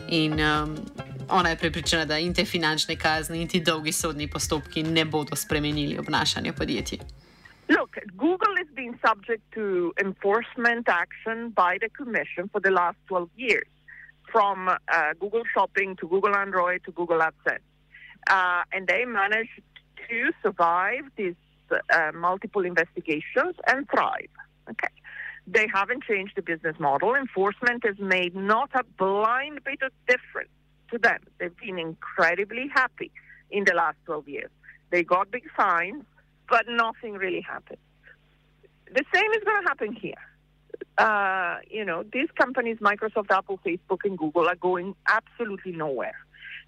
In 0.10 0.34
um, 0.42 0.76
ona 1.30 1.50
je 1.50 1.62
pripričana, 1.62 2.06
da 2.06 2.18
in 2.18 2.34
te 2.34 2.46
finančne 2.46 2.98
kazni, 2.98 3.42
in 3.42 3.48
ti 3.48 3.62
dolgi 3.62 3.94
sodni 3.94 4.28
postopki 4.28 4.84
ne 4.84 5.06
bodo 5.06 5.36
spremenili 5.36 6.00
obnašanja 6.00 6.54
podjetij. 6.54 7.00
Look, 7.70 7.98
Google 8.16 8.56
has 8.58 8.68
been 8.74 8.98
subject 9.06 9.44
to 9.54 9.94
enforcement 10.02 10.90
action 10.90 11.50
by 11.50 11.78
the 11.78 11.90
Commission 11.90 12.50
for 12.50 12.62
the 12.62 12.72
last 12.72 12.98
12 13.08 13.30
years. 13.38 13.77
From 14.32 14.70
uh, 14.70 15.14
Google 15.20 15.44
Shopping 15.54 15.96
to 15.98 16.08
Google 16.08 16.36
Android 16.36 16.84
to 16.86 16.92
Google 16.92 17.20
AdSense. 17.20 17.60
Uh, 18.30 18.64
and 18.74 18.88
they 18.88 19.06
managed 19.06 19.62
to 20.10 20.32
survive 20.42 21.04
these 21.16 21.36
uh, 21.72 22.12
multiple 22.14 22.66
investigations 22.66 23.56
and 23.68 23.90
thrive. 23.90 24.30
Okay. 24.70 24.90
They 25.46 25.68
haven't 25.74 26.04
changed 26.04 26.34
the 26.36 26.42
business 26.42 26.76
model. 26.80 27.16
Enforcement 27.16 27.86
has 27.86 27.98
made 28.00 28.36
not 28.36 28.70
a 28.74 28.84
blind 28.98 29.64
bit 29.64 29.82
of 29.82 29.92
difference 30.08 30.50
to 30.92 30.98
them. 30.98 31.20
They've 31.40 31.56
been 31.58 31.80
incredibly 31.80 32.68
happy 32.74 33.12
in 33.50 33.64
the 33.64 33.74
last 33.74 33.98
12 34.06 34.28
years. 34.28 34.50
They 34.90 35.04
got 35.04 35.32
big 35.32 35.44
fines, 35.56 36.04
but 36.50 36.66
nothing 36.68 37.14
really 37.14 37.42
happened. 37.42 37.80
The 38.94 39.04
same 39.14 39.32
is 39.32 39.44
going 39.44 39.62
to 39.62 39.68
happen 39.68 39.94
here. 39.94 40.14
Uh, 40.98 41.58
you 41.70 41.86
know, 41.86 42.04
these 42.12 42.30
companies, 42.36 42.78
Microsoft, 42.78 43.30
Apple, 43.30 43.60
Facebook, 43.66 44.00
and 44.04 44.18
Google, 44.18 44.48
are 44.48 44.56
going 44.56 44.96
absolutely 45.08 45.72
nowhere. 45.72 46.16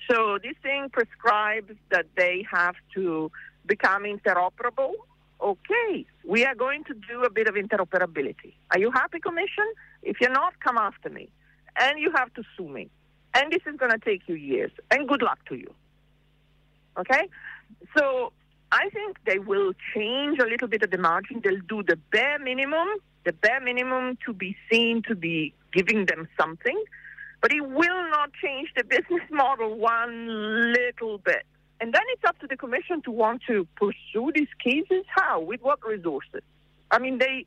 So 0.10 0.38
this 0.42 0.56
thing 0.62 0.90
prescribes 0.92 1.74
that 1.90 2.06
they 2.16 2.46
have 2.52 2.76
to 2.96 3.32
become 3.66 4.04
interoperable. 4.04 4.94
Okay, 5.42 6.06
we 6.26 6.46
are 6.46 6.56
going 6.56 6.84
to 6.86 6.94
do 6.94 7.24
a 7.24 7.30
bit 7.30 7.48
of 7.48 7.56
interoperability. 7.56 8.54
Are 8.72 8.80
you 8.80 8.92
happy, 8.92 9.20
Commission? 9.20 9.66
If 10.04 10.20
you're 10.20 10.32
not, 10.32 10.60
come 10.60 10.78
after 10.78 11.10
me. 11.10 11.30
And 11.78 11.98
you 12.00 12.12
have 12.16 12.34
to 12.34 12.44
sue 12.58 12.68
me. 12.68 12.90
And 13.34 13.52
this 13.52 13.62
is 13.66 13.78
going 13.78 13.92
to 13.92 14.00
take 14.00 14.24
you 14.28 14.36
years. 14.36 14.72
And 14.92 15.08
good 15.08 15.22
luck 15.22 15.40
to 15.48 15.56
you. 15.56 15.74
Okay? 16.98 17.30
So 17.98 18.34
I 18.72 18.90
think 18.90 19.18
they 19.26 19.40
will 19.40 19.74
change 19.96 20.40
a 20.40 20.46
little 20.46 20.68
bit 20.68 20.84
of 20.84 20.92
the 20.92 20.98
margin. 20.98 21.42
They'll 21.44 21.62
do 21.68 21.84
the 21.84 21.96
bare 22.12 22.40
minimum, 22.40 22.88
the 23.30 23.34
bare 23.34 23.60
minimum 23.60 24.18
to 24.26 24.34
be 24.34 24.58
seen 24.72 25.04
to 25.08 25.14
be 25.14 25.54
giving 25.72 26.08
them 26.08 26.28
something. 26.40 26.84
But 27.42 27.54
it 27.54 27.62
will 27.62 28.10
not 28.10 28.32
change 28.44 28.70
the 28.76 28.84
business 28.84 29.22
model 29.32 29.78
one 29.78 30.74
little 30.74 31.20
bit. 31.20 31.44
And 31.80 31.94
then 31.94 32.02
it's 32.14 32.24
up 32.28 32.40
to 32.40 32.48
the 32.48 32.58
commission 32.58 33.04
to 33.04 33.12
want 33.12 33.44
to 33.48 33.68
pursue 33.76 34.32
these 34.34 34.50
cases. 34.64 35.06
How? 35.16 35.42
With 35.42 35.62
what 35.62 35.78
resources? 35.88 36.42
I 36.90 36.98
mean, 36.98 37.20
they 37.20 37.46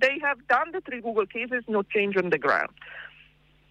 they 0.00 0.18
have 0.20 0.38
done 0.48 0.72
the 0.72 0.80
three 0.80 1.00
Google 1.00 1.26
cases, 1.26 1.62
no 1.68 1.84
change 1.84 2.16
on 2.16 2.30
the 2.30 2.38
ground. 2.38 2.70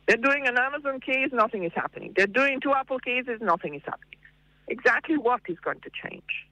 They're 0.08 0.18
doing 0.18 0.48
an 0.48 0.58
Amazon 0.58 1.02
case, 1.02 1.30
nothing 1.34 1.66
is 1.66 1.74
happening. 1.76 2.14
They're 2.16 2.28
doing 2.42 2.62
two 2.62 2.74
Apple 2.74 3.00
cases, 3.00 3.40
nothing 3.42 3.76
is 3.76 3.82
happening. 3.84 4.20
Exactly 4.68 5.18
what 5.18 5.42
is 5.50 5.60
going 5.60 5.82
to 5.82 5.90
change? 6.04 6.48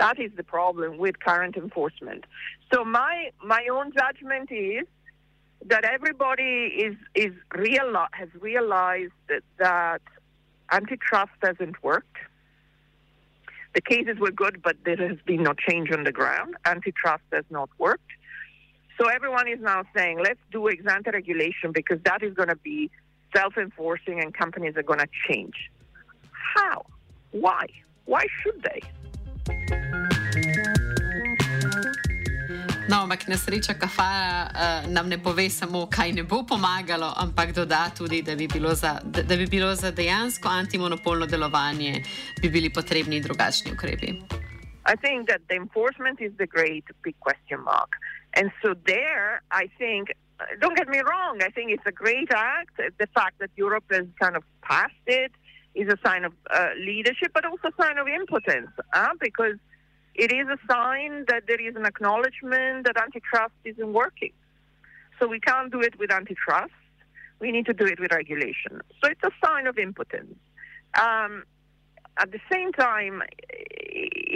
That 0.00 0.18
is 0.18 0.32
the 0.34 0.42
problem 0.42 0.96
with 0.96 1.20
current 1.20 1.58
enforcement. 1.58 2.24
So 2.72 2.86
my 2.86 3.32
my 3.44 3.66
own 3.70 3.92
judgment 3.92 4.48
is 4.50 4.86
that 5.66 5.84
everybody 5.84 6.72
is 6.86 6.96
is 7.14 7.34
real 7.54 7.94
has 8.12 8.30
realized 8.40 9.12
that, 9.28 9.42
that 9.58 10.00
antitrust 10.72 11.32
hasn't 11.42 11.82
worked. 11.82 12.16
The 13.74 13.82
cases 13.82 14.18
were 14.18 14.30
good, 14.30 14.62
but 14.62 14.76
there 14.86 14.96
has 14.96 15.18
been 15.26 15.42
no 15.42 15.52
change 15.68 15.92
on 15.92 16.04
the 16.04 16.12
ground. 16.12 16.54
Antitrust 16.64 17.24
has 17.30 17.44
not 17.50 17.68
worked. 17.76 18.10
So 18.98 19.08
everyone 19.08 19.48
is 19.48 19.60
now 19.60 19.82
saying, 19.94 20.18
let's 20.24 20.40
do 20.50 20.70
ex 20.70 20.82
ante 20.90 21.10
regulation 21.10 21.72
because 21.72 21.98
that 22.06 22.22
is 22.22 22.32
going 22.32 22.48
to 22.48 22.56
be 22.56 22.90
self 23.36 23.58
enforcing 23.58 24.18
and 24.22 24.32
companies 24.32 24.78
are 24.78 24.82
going 24.82 25.00
to 25.00 25.10
change. 25.28 25.70
How? 26.54 26.86
Why? 27.32 27.66
Why 28.06 28.24
should 28.42 28.62
they? 28.62 29.79
No, 32.90 33.06
ampak 33.06 33.28
nesreča 33.30 33.78
kafara 33.78 34.50
uh, 34.50 34.90
nam 34.90 35.08
ne 35.08 35.18
pove 35.22 35.46
samo, 35.50 35.86
kaj 35.86 36.10
ne 36.12 36.22
bo 36.22 36.42
pomagalo, 36.42 37.06
ampak 37.22 37.52
doda 37.54 37.86
tudi, 37.94 38.18
da 38.22 38.34
bi 38.34 38.48
bilo 38.50 38.74
za, 38.74 38.98
da, 39.04 39.22
da 39.22 39.36
bi 39.36 39.46
bilo 39.46 39.74
za 39.74 39.90
dejansko 39.90 40.48
antimonopolno 40.48 41.26
delovanje 41.26 42.02
bi 42.42 42.48
bili 42.48 42.70
potrebni 42.70 43.20
drugačni 43.20 43.72
ukrepi. 43.72 44.10
I 44.92 44.96
think 44.96 45.28
that 45.28 45.40
the 45.48 45.54
enforcement 45.54 46.20
is 46.20 46.32
the 46.42 46.46
great 46.46 46.84
big 47.04 47.14
question 47.20 47.60
mark. 47.62 47.90
And 48.34 48.50
so 48.60 48.74
there, 48.86 49.42
I 49.52 49.70
think, 49.78 50.10
don't 50.58 50.76
get 50.76 50.88
me 50.88 50.98
wrong, 50.98 51.34
I 51.46 51.50
think 51.54 51.70
it's 51.70 51.86
a 51.86 51.96
great 52.04 52.30
act. 52.34 52.74
The 52.98 53.08
fact 53.14 53.38
that 53.38 53.50
Europe 53.54 53.84
has 53.92 54.06
kind 54.18 54.34
of 54.36 54.42
passed 54.62 55.06
it 55.06 55.30
is 55.76 55.86
a 55.86 55.98
sign 56.04 56.24
of 56.24 56.32
uh, 56.50 56.70
leadership, 56.90 57.30
but 57.34 57.44
also 57.44 57.68
a 57.68 57.82
sign 57.82 57.98
of 57.98 58.08
impotence, 58.08 58.70
uh, 58.92 59.14
because 59.20 59.58
it 60.24 60.30
is 60.32 60.46
a 60.48 60.58
sign 60.70 61.24
that 61.28 61.44
there 61.48 61.62
is 61.68 61.74
an 61.76 61.86
acknowledgement 61.86 62.84
that 62.86 62.96
antitrust 63.00 63.54
isn't 63.64 63.92
working. 64.02 64.32
So 65.18 65.26
we 65.26 65.40
can't 65.40 65.72
do 65.72 65.80
it 65.80 65.98
with 65.98 66.10
antitrust. 66.12 66.72
We 67.40 67.50
need 67.50 67.64
to 67.66 67.72
do 67.72 67.86
it 67.86 67.98
with 67.98 68.12
regulation. 68.12 68.82
So 69.02 69.08
it's 69.12 69.24
a 69.24 69.30
sign 69.42 69.66
of 69.66 69.78
impotence. 69.78 70.36
Um, 71.00 71.44
at 72.18 72.32
the 72.32 72.40
same 72.52 72.70
time, 72.72 73.22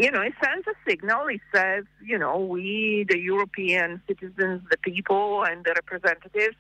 you 0.02 0.10
know, 0.10 0.22
it 0.22 0.32
sends 0.42 0.66
a 0.66 0.76
signal. 0.88 1.26
It 1.26 1.42
says, 1.54 1.84
you 2.02 2.18
know, 2.18 2.38
we, 2.38 3.04
the 3.06 3.18
European 3.18 4.00
citizens, 4.08 4.62
the 4.70 4.78
people, 4.78 5.44
and 5.44 5.64
the 5.66 5.74
representatives 5.74 6.56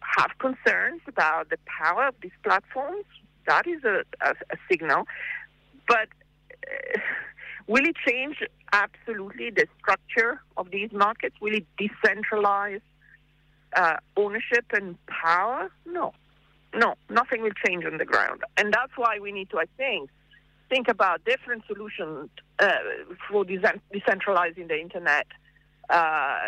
have 0.00 0.32
concerns 0.38 1.00
about 1.06 1.48
the 1.48 1.58
power 1.64 2.08
of 2.08 2.16
these 2.20 2.36
platforms. 2.42 3.06
That 3.46 3.66
is 3.66 3.82
a, 3.84 4.02
a, 4.20 4.30
a 4.50 4.56
signal. 4.70 5.04
But 5.88 6.08
uh, 6.70 6.98
will 7.66 7.84
it 7.84 7.96
change 8.06 8.36
absolutely 8.72 9.50
the 9.50 9.66
structure 9.78 10.40
of 10.56 10.70
these 10.70 10.90
markets? 10.92 11.36
Will 11.40 11.54
it 11.54 11.66
decentralize 11.78 12.80
uh, 13.74 13.96
ownership 14.16 14.66
and 14.72 14.96
power? 15.06 15.70
No. 15.84 16.12
No, 16.74 16.94
nothing 17.08 17.42
will 17.42 17.56
change 17.66 17.84
on 17.84 17.96
the 17.98 18.04
ground. 18.04 18.42
And 18.56 18.72
that's 18.72 18.92
why 18.96 19.18
we 19.18 19.32
need 19.32 19.50
to, 19.50 19.58
I 19.58 19.64
think, 19.76 20.10
think 20.68 20.88
about 20.88 21.24
different 21.24 21.64
solutions 21.66 22.28
uh, 22.58 22.72
for 23.30 23.44
decentralizing 23.44 24.68
the 24.68 24.78
internet. 24.78 25.26
Uh, 25.88 26.38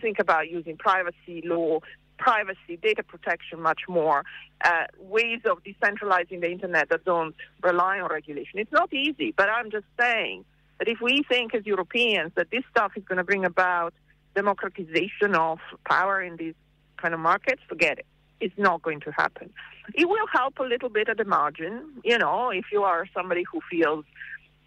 think 0.00 0.18
about 0.18 0.50
using 0.50 0.76
privacy 0.76 1.42
law, 1.44 1.78
privacy, 2.18 2.76
data 2.82 3.02
protection 3.02 3.62
much 3.62 3.82
more, 3.88 4.24
uh, 4.64 4.84
ways 4.98 5.40
of 5.48 5.58
decentralizing 5.62 6.40
the 6.40 6.50
internet 6.50 6.88
that 6.90 7.04
don't 7.04 7.34
rely 7.62 8.00
on 8.00 8.10
regulation. 8.10 8.58
It's 8.58 8.72
not 8.72 8.92
easy, 8.92 9.32
but 9.36 9.48
I'm 9.48 9.70
just 9.70 9.86
saying 9.98 10.44
that 10.78 10.88
if 10.88 11.00
we 11.00 11.22
think 11.28 11.54
as 11.54 11.66
Europeans 11.66 12.32
that 12.36 12.50
this 12.50 12.64
stuff 12.70 12.92
is 12.96 13.04
going 13.04 13.18
to 13.18 13.24
bring 13.24 13.44
about 13.44 13.94
democratization 14.34 15.34
of 15.34 15.58
power 15.88 16.22
in 16.22 16.36
these 16.36 16.54
kind 16.96 17.14
of 17.14 17.20
markets, 17.20 17.62
forget 17.68 17.98
it. 17.98 18.06
It's 18.40 18.56
not 18.56 18.82
going 18.82 19.00
to 19.00 19.10
happen. 19.10 19.50
It 19.94 20.08
will 20.08 20.26
help 20.32 20.58
a 20.60 20.62
little 20.62 20.88
bit 20.88 21.08
at 21.08 21.16
the 21.16 21.24
margin, 21.24 21.82
you 22.04 22.18
know, 22.18 22.50
if 22.50 22.66
you 22.70 22.84
are 22.84 23.06
somebody 23.12 23.42
who 23.50 23.60
feels 23.68 24.04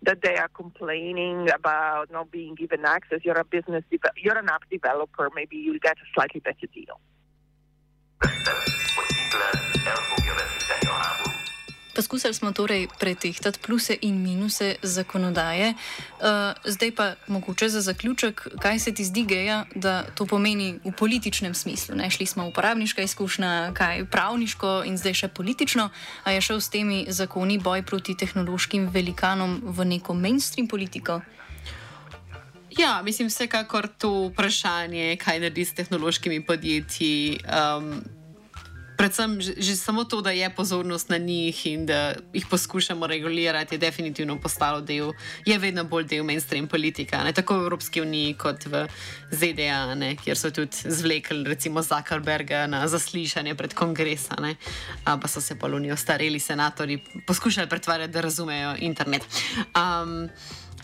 that 0.03 0.21
they 0.23 0.35
are 0.35 0.49
complaining 0.49 1.49
about 1.51 2.11
not 2.11 2.31
being 2.31 2.55
given 2.55 2.85
access. 2.85 3.19
You're 3.23 3.37
a 3.37 3.45
business, 3.45 3.83
you're 4.17 4.37
an 4.37 4.49
app 4.49 4.63
developer. 4.69 5.29
Maybe 5.35 5.57
you'll 5.57 5.79
get 5.79 5.97
a 5.97 6.05
slightly 6.13 6.39
better 6.39 6.67
deal. 6.73 6.99
Poskusili 11.95 12.33
smo 12.33 12.51
torej 12.51 12.87
pretehtati 12.99 13.59
pluse 13.59 13.97
in 14.01 14.21
minuse 14.23 14.75
zakonodaje. 14.81 15.73
Uh, 15.73 16.25
zdaj 16.65 16.91
pa 16.95 17.13
mogoče 17.27 17.69
za 17.69 17.81
zaključek, 17.81 18.47
kaj 18.59 18.79
se 18.79 18.93
ti 18.93 19.03
zdi, 19.05 19.23
Geja, 19.23 19.65
da 19.75 20.03
to 20.15 20.25
pomeni 20.25 20.79
v 20.83 20.91
političnem 20.91 21.53
smislu. 21.53 21.95
Ne? 21.95 22.09
Šli 22.09 22.25
smo 22.25 22.43
v 22.43 22.47
uporabniška 22.47 23.01
izkušnja, 23.01 23.71
kaj 23.73 24.05
pravniško 24.05 24.83
in 24.85 24.97
zdaj 24.97 25.13
še 25.13 25.27
politično, 25.27 25.89
a 26.23 26.31
je 26.31 26.41
šel 26.41 26.61
s 26.61 26.69
temi 26.69 27.05
zakoni 27.09 27.59
boj 27.59 27.83
proti 27.83 28.15
tehnološkim 28.17 28.87
velikanom 28.89 29.59
v 29.63 29.85
neko 29.85 30.13
mainstream 30.13 30.67
politiko. 30.67 31.21
Ja, 32.79 33.01
mislim, 33.03 33.27
vsekakor 33.27 33.87
to 33.97 34.31
vprašanje, 34.31 35.17
kaj 35.19 35.39
naredi 35.39 35.65
s 35.65 35.73
tehnološkimi 35.73 36.45
podjetji. 36.45 37.39
Um, 37.43 38.20
predvsem 39.01 39.41
že, 39.41 39.57
že 39.57 39.73
samo 39.73 40.05
to, 40.05 40.21
da 40.21 40.29
je 40.29 40.45
pozornost 40.53 41.09
na 41.09 41.17
njih 41.17 41.57
in 41.65 41.85
da 41.89 42.13
jih 42.33 42.45
poskušamo 42.45 43.07
regulirati, 43.07 43.75
je 43.75 43.79
definitivno 43.81 44.37
postalo 44.37 44.81
del, 44.81 45.13
je 45.45 45.57
vedno 45.57 45.83
bolj 45.83 46.05
del 46.05 46.23
mainstream 46.23 46.67
politika, 46.69 47.23
ne? 47.25 47.33
tako 47.33 47.57
v 47.57 47.65
Evropski 47.65 48.01
uniji 48.01 48.37
kot 48.37 48.69
v 48.69 48.85
ZDA, 49.33 49.95
ne? 49.97 50.13
kjer 50.21 50.37
so 50.37 50.53
tudi 50.53 50.77
zvlekli 50.85 51.41
recimo 51.49 51.81
Zuckerberga 51.81 52.67
na 52.69 52.85
zaslišanje 52.85 53.57
pred 53.57 53.73
kongresom, 53.73 54.53
pa 55.03 55.27
so 55.27 55.41
se 55.41 55.57
pa 55.57 55.65
v 55.67 55.81
Unijo 55.81 55.97
stareli 55.97 56.39
senatori 56.39 57.01
poskušali 57.25 57.69
pretvarjati, 57.69 58.13
da 58.13 58.21
razumejo 58.21 58.75
internet. 58.85 59.25
Um, 59.73 60.29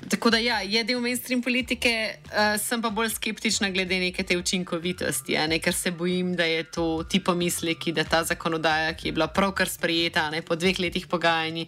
Tako 0.10 0.30
da 0.30 0.38
ja, 0.38 0.62
je 0.62 0.84
del 0.88 1.02
mainstream 1.04 1.42
politike, 1.44 1.92
uh, 2.32 2.56
sem 2.62 2.82
pa 2.82 2.90
bolj 2.90 3.10
skeptična 3.18 3.70
glede 3.76 4.00
neke 4.00 4.24
te 4.24 4.38
učinkovitosti, 4.40 5.36
ne, 5.52 5.60
ker 5.60 5.76
se 5.76 5.92
bojim, 5.92 6.32
da 6.36 6.46
je 6.48 6.64
to 6.64 7.04
ti 7.10 7.20
pomisleki, 7.20 7.92
da 7.92 8.04
ta 8.08 8.24
zakonodaja, 8.24 8.94
ki 8.96 9.10
je 9.10 9.18
bila 9.18 9.28
pravkar 9.28 9.70
sprejeta 9.70 10.30
ne, 10.32 10.42
po 10.42 10.56
dveh 10.56 10.80
letih 10.80 11.08
pogajanj, 11.12 11.66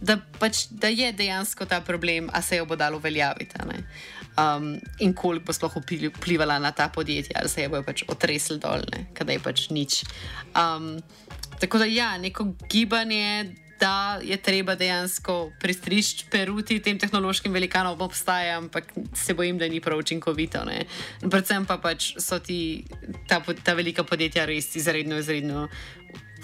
da, 0.00 0.16
pač, 0.40 0.66
da 0.70 0.88
je 0.88 1.12
dejansko 1.12 1.68
ta 1.68 1.80
problem, 1.84 2.30
a 2.32 2.42
se 2.42 2.56
jo 2.56 2.64
bo 2.66 2.76
dalo 2.76 2.96
uveljaviti. 2.96 3.60
um, 4.38 4.80
in 4.98 5.12
koliko 5.14 5.44
bo 5.44 5.52
sploh 5.52 5.76
vpli- 5.76 6.10
vplivala 6.16 6.58
na 6.58 6.72
ta 6.72 6.88
podjetja, 6.88 7.36
ali 7.40 7.48
se 7.48 7.62
je 7.62 7.68
bojo 7.68 7.82
pač 7.82 8.04
otresli 8.08 8.58
dol, 8.58 8.82
ne, 8.92 9.06
kadaj 9.14 9.38
pač 9.38 9.68
nič. 9.70 10.04
Um, 10.56 11.02
tako 11.60 11.78
da 11.78 11.84
ja, 11.84 12.18
neko 12.18 12.54
gibanje. 12.70 13.54
Da 13.84 14.18
je 14.24 14.36
treba 14.40 14.74
dejansko 14.80 15.52
prestriči 15.60 16.24
peruti 16.32 16.78
tem 16.80 16.96
tehnološkim 16.98 17.52
velikanom, 17.52 18.00
obstaja, 18.00 18.56
ampak 18.58 18.94
se 19.12 19.34
bojim, 19.36 19.58
da 19.60 19.68
ni 19.68 19.80
prav 19.80 20.00
učinkovito. 20.00 20.64
Ne. 20.64 20.86
Predvsem 21.20 21.66
pa 21.68 21.76
pač 21.76 22.14
so 22.16 22.38
ti, 22.40 22.86
ta, 23.28 23.42
ta 23.64 23.74
velika 23.76 24.04
podjetja 24.08 24.46
res 24.48 24.72
izredno, 24.80 25.20
izredno 25.20 25.68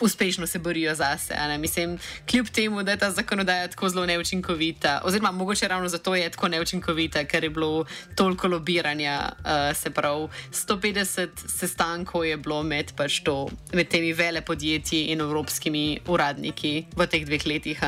uspešno 0.01 0.47
se 0.47 0.59
borijo 0.59 0.95
zase. 0.95 1.35
a 1.35 1.49
ne. 1.49 1.59
Mislim, 1.59 1.99
kljub 2.31 2.47
temu, 2.47 2.83
da 2.83 2.91
je 2.91 2.99
ta 2.99 3.11
zakonodaja 3.11 3.69
tako 3.69 3.89
zelo 3.89 4.07
neučinkovita, 4.07 5.01
oziroma 5.05 5.31
mogoče 5.31 5.69
ravno 5.69 5.89
zato 5.89 6.15
je 6.15 6.31
tako 6.31 6.49
neučinkovita, 6.49 7.25
ker 7.25 7.45
je 7.45 7.51
bilo 7.51 7.85
toliko 8.15 8.49
lobiranja, 8.49 9.33
uh, 9.39 9.77
se 9.77 9.91
pravi, 9.91 10.29
150 10.53 11.29
sestankov 11.47 12.25
je 12.25 12.37
bilo 12.37 12.63
med, 12.63 12.93
pač 12.97 13.21
to, 13.21 13.49
med 13.73 13.89
temi 13.89 14.13
vele 14.13 14.41
podjetji 14.41 15.05
in 15.13 15.21
evropskimi 15.21 16.01
uradniki 16.07 16.87
v 16.97 17.07
teh 17.07 17.27
dveh 17.27 17.47
letih. 17.47 17.83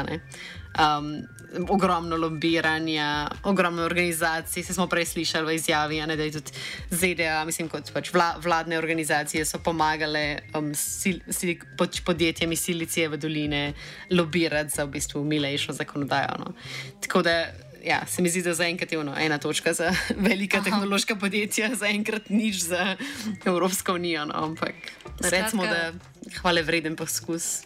Um, 0.79 1.23
ogromno 1.69 2.17
lobiranja, 2.17 3.31
ogromno 3.43 3.83
organizacij. 3.83 4.63
Se 4.63 4.75
smo 4.75 4.87
prej 4.87 5.05
slišali 5.05 5.47
v 5.47 5.55
izjavi, 5.55 6.01
ne, 6.07 6.17
da 6.17 6.23
je 6.23 6.33
tudi 6.33 6.53
ZDA, 6.91 7.43
mislim, 7.45 7.69
kot 7.69 7.93
pač 7.93 8.13
vla, 8.13 8.35
vladne 8.43 8.79
organizacije 8.79 9.45
so 9.45 9.59
pomagale 9.59 10.39
um, 10.59 10.73
sil, 10.77 11.19
sil, 11.39 11.59
pod, 11.79 12.01
podjetjem 12.05 12.53
iz 12.53 12.65
Silicijeve 12.65 13.17
doline 13.17 13.73
lobirati 14.11 14.75
za 14.77 14.85
v 14.85 14.97
bistvu 14.99 15.25
milejšo 15.25 15.73
zakonodajo. 15.73 16.39
No. 16.39 16.55
Tako 17.01 17.23
da. 17.23 17.45
Ja, 17.83 18.07
se 18.07 18.23
mi 18.23 18.31
zdi, 18.31 18.45
da 18.47 18.53
zaenkrat 18.55 18.93
je 18.93 18.99
ono, 18.99 19.15
ena 19.19 19.39
točka 19.43 19.73
za 19.73 19.91
velika 20.31 20.61
Aha. 20.61 20.65
tehnološka 20.65 21.17
podjetja, 21.17 21.73
zaenkrat 21.75 22.31
nič 22.31 22.61
za 22.63 22.97
Evropsko 23.45 23.95
unijo. 23.99 24.25
No, 24.25 24.35
ampak 24.35 24.75
recimo, 25.19 25.67
da 25.67 25.91
hvale 26.39 26.63
vreden 26.63 26.97
poskus. 26.97 27.65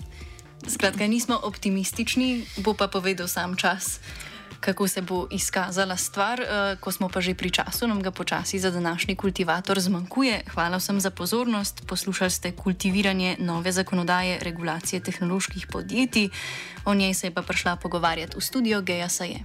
Skratka, 0.69 1.07
nismo 1.07 1.39
optimistični, 1.43 2.47
bo 2.57 2.75
pa 2.75 2.89
povedal 2.89 3.29
sam 3.29 3.57
čas, 3.57 4.01
kako 4.61 4.89
se 4.89 5.03
bo 5.03 5.27
izkazala 5.31 5.97
stvar. 5.97 6.41
Eh, 6.41 6.77
Ko 6.81 6.93
smo 6.93 7.09
pa 7.09 7.21
že 7.21 7.35
pri 7.35 7.51
času, 7.51 7.87
nam 7.87 8.03
ga 8.03 8.11
počasi 8.11 8.59
za 8.59 8.71
današnji 8.71 9.17
kultivator 9.17 9.81
zmanjkuje. 9.81 10.43
Hvala 10.55 10.77
vsem 10.77 11.01
za 11.01 11.11
pozornost. 11.11 11.87
Poslušali 11.87 12.31
ste 12.31 12.53
kultiviranje 12.53 13.37
nove 13.39 13.73
zakonodaje 13.73 14.39
regulacije 14.43 15.01
tehnoloških 15.01 15.67
podjetij. 15.67 16.29
O 16.85 16.95
njej 16.95 17.15
se 17.15 17.27
je 17.27 17.35
pa 17.35 17.43
prišla 17.43 17.77
pogovarjati 17.77 18.37
v 18.37 18.41
studio 18.41 18.81
Geja 18.83 19.09
Saje. 19.09 19.45